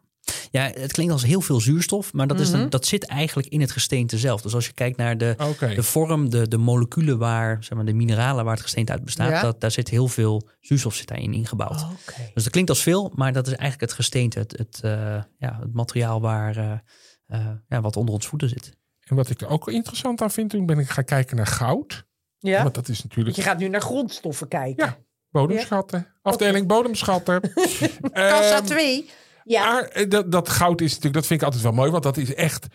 [0.51, 2.69] Ja, het klinkt als heel veel zuurstof, maar dat, is Mhm.
[2.69, 4.43] dat zit eigenlijk in het gesteente zelf.
[4.43, 5.35] Dus als je kijkt naar de,
[5.75, 9.31] de vorm, de, de moleculen waar, zeg maar, de mineralen waar het gesteente uit bestaat,
[9.31, 9.41] Ja.
[9.43, 11.87] dat, daar zit heel veel zuurstof zit daarin ingebouwd.
[12.35, 14.91] Dus dat klinkt als veel, maar dat is eigenlijk het gesteente, het, het, eh,
[15.39, 16.73] ja, het materiaal waar, eh,
[17.27, 18.77] eh, ja, wat onder ons voeten zit.
[19.01, 22.05] En wat ik er ook interessant aan vind, toen ben ik gaan kijken naar goud.
[22.39, 22.63] Ja?
[22.63, 24.85] Want dat is natuurlijk je gaat nu naar grondstoffen kijken.
[24.87, 24.97] Ja.
[25.31, 26.07] bodemschatten.
[26.23, 27.41] Afdeling bodemschatten.
[28.13, 29.11] Kassa Ehm, 2.
[29.47, 29.73] Ja.
[29.73, 32.17] Maar eh, dat, dat goud is natuurlijk, dat vind ik altijd wel mooi, want dat
[32.17, 32.67] is echt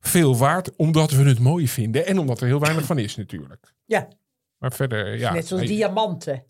[0.00, 3.74] veel waard, omdat we het mooi vinden en omdat er heel weinig van is natuurlijk.
[3.84, 4.08] ja.
[4.58, 5.32] Maar verder, ja.
[5.32, 6.44] Net zoals nee, diamanten.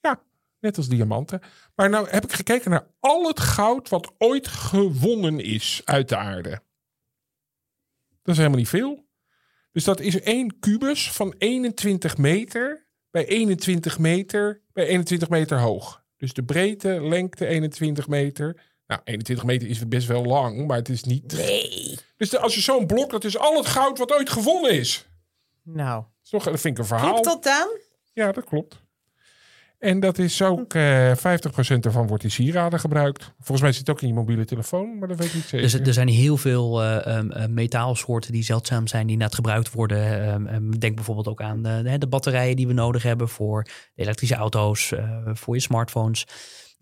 [0.00, 0.22] Ja,
[0.60, 1.40] net als diamanten.
[1.74, 6.16] Maar nou heb ik gekeken naar al het goud wat ooit gewonnen is uit de
[6.16, 6.50] aarde.
[8.22, 9.06] Dat is helemaal niet veel.
[9.72, 16.04] Dus dat is één kubus van 21 meter bij 21 meter bij 21 meter hoog.
[16.16, 18.60] Dus de breedte, lengte 21 meter.
[18.88, 21.32] Nou, 21 meter is best wel lang, maar het is niet...
[21.32, 21.98] Nee.
[22.16, 25.08] Dus de- als je zo'n blok, dat is al het goud wat ooit gewonnen is.
[25.62, 27.10] Nou, Dat, is toch, dat vind ik een verhaal.
[27.10, 27.68] klopt dat dan?
[28.12, 28.86] Ja, dat klopt.
[29.78, 31.20] En dat is ook eh 50%
[31.80, 33.32] ervan wordt in sieraden gebruikt.
[33.36, 35.60] Volgens mij zit het ook in je mobiele telefoon, maar dat weet ik niet zeker.
[35.70, 39.72] Dus er- zijn heel veel eh, um, eh, metaalsoorten die zeldzaam zijn, die inderdaad gebruikt
[39.72, 40.22] worden.
[40.26, 44.02] Ehm, ehm, denk bijvoorbeeld ook aan de, de batterijen die we nodig hebben voor de
[44.02, 46.24] elektrische auto's, eh, voor je smartphones.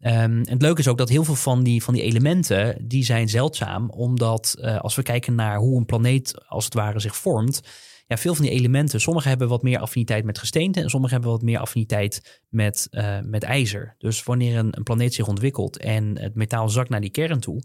[0.00, 3.04] Ehm, en het leuke is ook dat heel veel van die, van die elementen, die
[3.04, 3.90] zijn zeldzaam.
[3.90, 7.60] Omdat eh, als we kijken naar hoe een planeet als het ware zich vormt.
[8.06, 11.30] Ja, veel van die elementen, sommige hebben wat meer affiniteit met gesteente en sommige hebben
[11.30, 13.94] wat meer affiniteit met, eh, met ijzer.
[13.98, 17.62] Dus wanneer een, een planeet zich ontwikkelt en het metaal zakt naar die kern toe,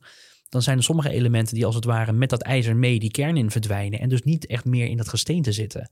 [0.49, 3.37] dan zijn er sommige elementen die als het ware met dat ijzer mee die kern
[3.37, 5.91] in verdwijnen en dus niet echt meer in dat gesteente zitten.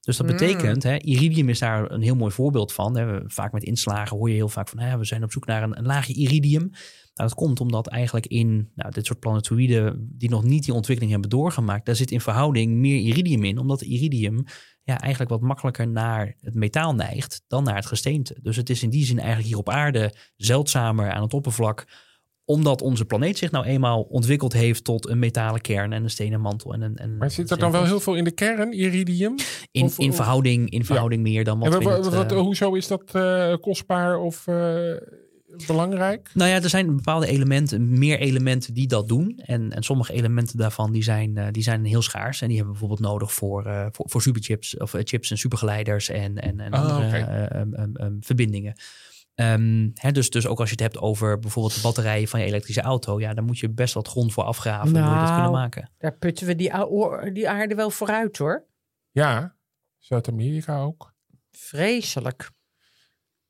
[0.00, 0.32] Dus dat Mm.
[0.32, 2.96] betekent, hè, iridium is daar een heel mooi voorbeeld van.
[2.96, 3.20] Hè.
[3.26, 5.78] Vaak met inslagen hoor je heel vaak van, hè, we zijn op zoek naar een,
[5.78, 6.70] een laagje iridium.
[7.14, 11.12] Nou, dat komt omdat eigenlijk in nou, dit soort planetoïden die nog niet die ontwikkeling
[11.12, 14.44] hebben doorgemaakt, daar zit in verhouding meer iridium in, omdat iridium
[14.82, 18.38] ja, eigenlijk wat makkelijker naar het metaal neigt dan naar het gesteente.
[18.42, 21.86] Dus het is in die zin eigenlijk hier op aarde zeldzamer aan het oppervlak
[22.50, 26.40] omdat onze planeet zich nou eenmaal ontwikkeld heeft tot een metalen kern en een stenen
[26.40, 26.72] mantel.
[26.72, 29.34] En een, en maar zit er dan wel heel veel in de kern, iridium?
[29.70, 32.74] in, of- in verhouding, in verhouding meer dan wat En we het, wat- eh, hoezo
[32.74, 34.80] is dat eh, kostbaar of eh,
[35.66, 36.30] belangrijk?
[36.34, 39.40] Nou ja, er zijn bepaalde elementen, meer elementen die dat doen.
[39.44, 42.40] En, en sommige elementen daarvan die zijn, die zijn heel schaars.
[42.42, 46.36] En die hebben we bijvoorbeeld nodig voor, voor, voor superchips of chips en supergeleiders en,
[46.38, 48.74] en, en Ah, andere verbindingen.
[49.40, 52.46] Ehm, hè, dus, dus ook als je het hebt over bijvoorbeeld de batterijen van je
[52.46, 54.88] elektrische auto, ja, dan moet je best wat grond voor afgraven.
[54.88, 55.32] je dat Nou.
[55.32, 55.90] kunnen maken.
[55.98, 56.72] Daar putten we die,
[57.32, 58.64] die aarde wel vooruit hoor.
[59.10, 59.56] Ja,
[59.98, 61.14] Zuid-Amerika ook.
[61.50, 62.50] Vreselijk.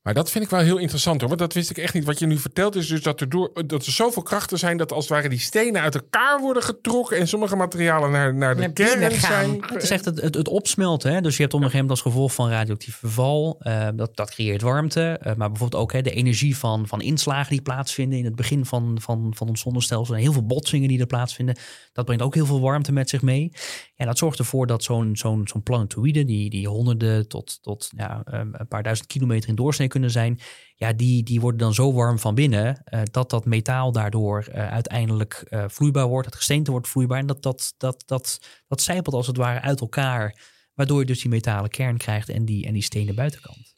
[0.03, 1.29] Maar dat vind ik wel heel interessant hoor.
[1.29, 2.05] Want dat wist ik echt niet.
[2.05, 4.77] Wat je nu vertelt is dus dat er, door, dat er zoveel krachten zijn...
[4.77, 7.17] dat als het ware die stenen uit elkaar worden getrokken...
[7.19, 9.65] en sommige materialen naar, naar de Naar kern zijn...
[9.67, 11.13] Het is echt het, het, het opsmelten.
[11.13, 11.21] Hè?
[11.21, 14.31] Dus je hebt op een gegeven moment als gevolg van radioactief verval, eh, dat, dat
[14.31, 15.19] creëert warmte.
[15.21, 18.65] eh, maar bijvoorbeeld ook hè, de energie van, van inslagen die plaatsvinden in het begin
[18.65, 20.15] van, van, van ons zonnestelsel.
[20.15, 21.57] En heel veel botsingen die er plaatsvinden.
[21.93, 23.53] Dat brengt ook heel veel warmte met zich mee.
[23.97, 28.23] En dat zorgt ervoor dat zo'n zo'n zo'n planetoïde, die, die honderden tot, tot ja,
[28.25, 30.41] eh, een paar duizend kilometer in doorsnee kunnen zijn.
[30.75, 34.71] Ja, die, die worden dan zo warm van binnen eh, dat dat metaal daardoor eh,
[34.71, 36.27] uiteindelijk eh, vloeibaar wordt.
[36.27, 39.81] Het gesteente wordt vloeibaar en dat, dat, dat, dat, dat zijpelt als het ware uit
[39.81, 40.39] elkaar.
[40.75, 43.77] Waardoor je dus die metalen kern krijgt en die, en die stenen buitenkant.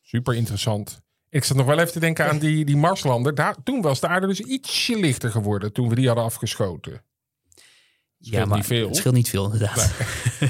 [0.00, 1.00] Super interessant.
[1.28, 3.34] Ik zat nog wel even te denken aan die, die Marslander.
[3.34, 7.02] Daar, toen was de aarde dus ietsje lichter geworden toen we die hadden afgeschoten.
[8.22, 8.86] Scheelt niet veel.
[8.86, 9.90] Het scheelt niet veel, inderdaad.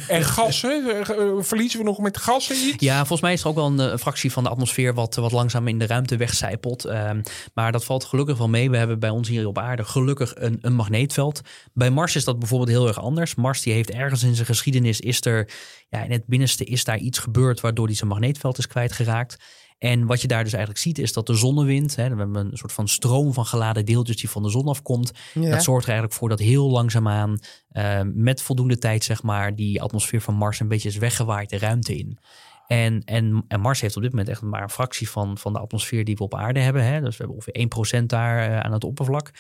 [0.09, 1.07] En gassen?
[1.07, 2.85] Eh, verliezen we nog met gassen iets?
[2.85, 5.33] Ja, volgens mij is er ook wel een, eh, fractie van de atmosfeer wat, wat
[5.33, 6.85] langzaam in de ruimte wegcijpelt.
[6.85, 7.23] Ehm,
[7.55, 8.71] maar dat valt gelukkig wel mee.
[8.71, 11.41] We hebben bij ons hier op aarde gelukkig een, een magneetveld.
[11.73, 13.35] Bij Mars is dat bijvoorbeeld heel erg anders.
[13.35, 15.49] Mars die heeft ergens in zijn geschiedenis, is er
[15.89, 19.37] ja, in het binnenste is daar iets gebeurd waardoor die zijn magneetveld is kwijtgeraakt.
[19.83, 22.57] En wat je daar dus eigenlijk ziet is dat de zonnewind, hè, we hebben een
[22.57, 25.13] soort van stroom van geladen deeltjes die van de zon afkomt.
[25.35, 25.51] Ja.
[25.51, 29.83] Dat zorgt er eigenlijk voor dat heel langzaamaan, eh, met voldoende tijd zeg maar, die
[29.83, 32.19] atmosfeer van Mars een beetje is weggewaaid de ruimte in.
[32.67, 35.59] En, en, en Mars heeft op dit moment echt maar een fractie van, van de
[35.59, 36.85] atmosfeer die we op aarde hebben.
[36.85, 37.01] Hè?
[37.01, 39.31] Dus we hebben ongeveer 1% daar eh, aan het oppervlak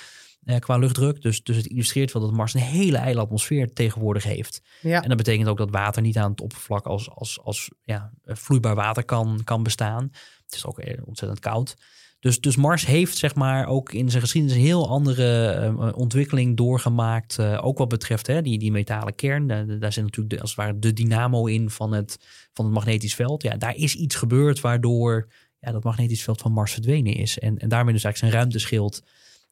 [0.44, 1.22] eh, qua luchtdruk.
[1.22, 4.62] Dus, dus het illustreert wel dat Mars een hele ijle atmosfeer tegenwoordig heeft.
[4.80, 5.02] Ja.
[5.02, 8.74] En dat betekent ook dat water niet aan het oppervlak als, als, als ja, vloeibaar
[8.74, 10.10] water kan, kan bestaan.
[10.44, 11.76] Het is ook eh, ontzettend koud.
[12.22, 16.56] Dus, dus Mars heeft zeg maar ook in zijn geschiedenis een heel andere eh, ontwikkeling
[16.56, 17.38] doorgemaakt.
[17.38, 19.46] eh, ook wat betreft hè, die, die metalen kern.
[19.46, 22.18] Daar, daar zit natuurlijk de, als het ware de dynamo in van het,
[22.52, 23.42] van het magnetisch veld.
[23.42, 25.28] Ja, daar is iets gebeurd waardoor
[25.58, 27.38] ja, dat magnetisch veld van Mars verdwenen is.
[27.38, 29.02] En, en daarmee dus eigenlijk zijn ruimteschild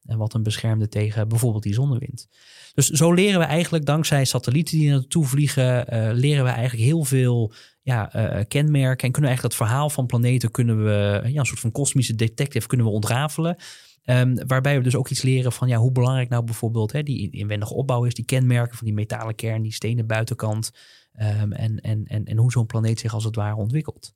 [0.05, 2.27] En wat hem beschermde tegen bijvoorbeeld die zonnewind.
[2.73, 7.03] Dus zo leren we eigenlijk dankzij satellieten die naartoe vliegen, uh, leren we eigenlijk heel
[7.03, 9.05] veel ja, uh, kenmerken.
[9.05, 12.15] En kunnen we eigenlijk dat verhaal van planeten kunnen we, ja, een soort van kosmische
[12.15, 13.57] detective kunnen we ontrafelen.
[14.05, 17.29] Um, waarbij we dus ook iets leren van ja, hoe belangrijk nou bijvoorbeeld hè, die
[17.31, 20.71] inwendige opbouw is, die kenmerken van die metalen kern, die stenen buitenkant.
[21.19, 24.13] Um, en, en, en, en hoe zo'n planeet zich als het ware ontwikkelt.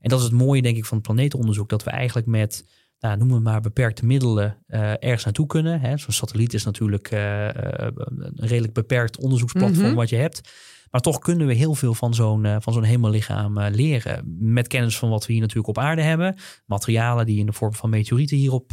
[0.00, 2.64] En dat is het mooie, denk ik, van het planeetonderzoek, dat we eigenlijk met
[3.00, 5.98] nou, noem het maar beperkte middelen uh, ergens naartoe kunnen.
[5.98, 9.94] Zo'n satelliet is natuurlijk uh, een redelijk beperkt onderzoeksplatform mm -hmm.
[9.94, 10.52] wat je hebt.
[10.90, 14.36] Maar toch kunnen we heel veel van zo'n van zo'n hemellichaam leren.
[14.38, 16.36] Met kennis van wat we hier natuurlijk op aarde hebben.
[16.66, 18.70] Materialen die in de vorm van meteorieten hier op,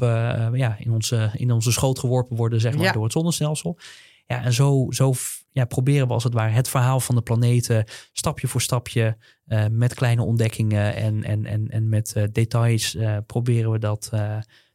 [0.54, 2.92] ja, in, onze, in onze schoot geworpen worden, zeg maar, ja.
[2.92, 3.78] door het zonnestelsel.
[4.26, 5.14] Ja, en zo, zo
[5.56, 9.66] ja, proberen we als het ware het verhaal van de planeten stapje voor stapje uh,
[9.72, 14.10] met kleine ontdekkingen en, en, en, en met uh, details uh, proberen we dat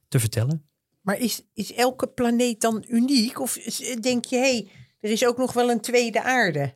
[0.08, 0.64] te vertellen.
[1.00, 3.40] Maar is, is elke planeet dan uniek?
[3.40, 3.54] Of
[4.00, 4.68] denk je, hé, hey,
[5.00, 6.74] er is ook nog wel een tweede aarde?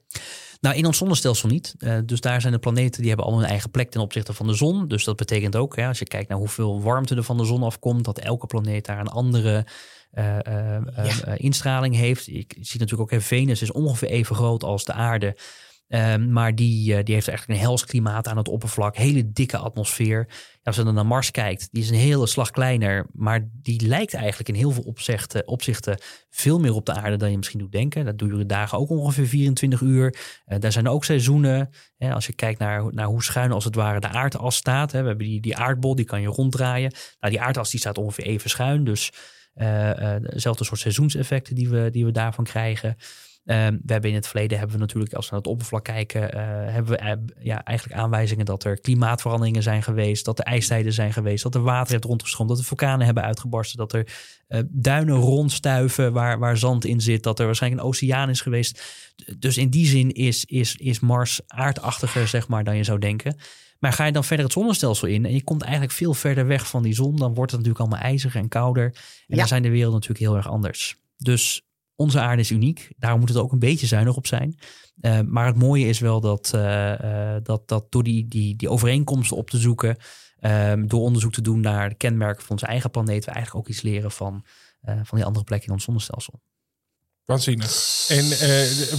[0.60, 1.74] Nou, in ons zonnestelsel niet.
[1.78, 4.46] Uh, dus daar zijn de planeten die hebben al hun eigen plek ten opzichte van
[4.46, 4.88] de zon.
[4.88, 7.62] Dus dat betekent ook, ja, als je kijkt naar hoeveel warmte er van de zon
[7.62, 9.66] afkomt, dat elke planeet daar een andere
[10.14, 11.36] uh, uh, ja.
[11.36, 12.28] instraling heeft.
[12.28, 15.36] Ik zie natuurlijk ook, Venus is ongeveer even groot als de aarde.
[15.88, 18.96] Um, maar die, die heeft eigenlijk een hels klimaat aan het oppervlak.
[18.96, 20.28] Hele dikke atmosfeer.
[20.62, 23.06] Als je dan naar Mars kijkt, die is een hele slag kleiner.
[23.12, 25.98] Maar die lijkt eigenlijk in heel veel opzichten, opzichten
[26.30, 28.04] veel meer op de aarde dan je misschien doet denken.
[28.04, 30.16] Dat duren dagen ook ongeveer 24 uur.
[30.46, 31.70] Uh, daar zijn ook seizoenen.
[31.96, 34.92] Hè, als je kijkt naar, naar hoe schuin als het ware de aardas staat.
[34.92, 36.92] Hè, we hebben die, die aardbol, die kan je ronddraaien.
[37.20, 38.84] Nou, die aardas die staat ongeveer even schuin.
[38.84, 39.12] Dus
[39.56, 42.96] uh, dezelfde soort seizoenseffecten die we, die we daarvan krijgen.
[43.46, 46.22] Um, we hebben in het verleden hebben we natuurlijk, als we naar het oppervlak kijken,
[46.22, 46.40] uh,
[46.72, 51.42] hebben we ja, eigenlijk aanwijzingen dat er klimaatveranderingen zijn geweest, dat er ijstijden zijn geweest,
[51.42, 54.06] dat er water heeft rondgestroomd, dat er vulkanen hebben uitgebarsten, dat er
[54.68, 58.82] duinen rondstuiven waar, waar zand in zit, dat er waarschijnlijk een oceaan is geweest.
[59.38, 63.36] Dus in die zin is, is, is Mars aardachtiger, zeg maar, dan je zou denken.
[63.84, 66.68] Maar ga je dan verder het zonnestelsel in en je komt eigenlijk veel verder weg
[66.68, 68.84] van die zon, dan wordt het natuurlijk allemaal ijziger en kouder.
[68.84, 68.92] En
[69.26, 69.36] ja.
[69.36, 70.96] dan zijn de wereld natuurlijk heel erg anders.
[71.16, 71.62] Dus
[71.96, 72.92] onze aarde is uniek.
[72.96, 74.58] Daarom moet het ook een beetje zuinig op zijn.
[75.00, 78.70] Uh, maar het mooie is wel dat, uh, uh, dat, dat door die, die, die
[78.70, 79.96] overeenkomsten op te zoeken,
[80.40, 83.72] um, door onderzoek te doen naar de kenmerken van onze eigen planeet, we eigenlijk ook
[83.74, 84.44] iets leren van,
[84.82, 86.40] van die andere plekken in ons zonnestelsel.
[87.24, 88.06] Waanzinnig.
[88.08, 88.24] En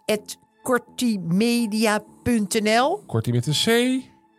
[0.62, 3.66] kortimedia.nl Kortie met een C.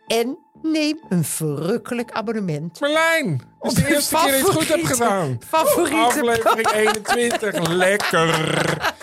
[0.08, 2.80] En neem een verrukkelijk abonnement.
[2.80, 5.38] Marlijn, het is de eerste keer dat je het goed hebt gedaan.
[5.48, 7.68] favoriete Aflevering 21.
[7.68, 8.94] Lekker.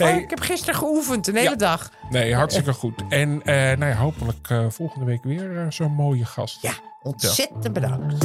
[0.00, 1.56] Oh, ik heb gisteren geoefend, een hele Ja.
[1.56, 1.90] dag.
[2.10, 3.02] nee, hartstikke goed.
[3.08, 6.62] En eh, nou ja, hopelijk eh, volgende week weer eh, zo'n mooie gast.
[6.62, 8.24] Ja, ontzettend bedankt.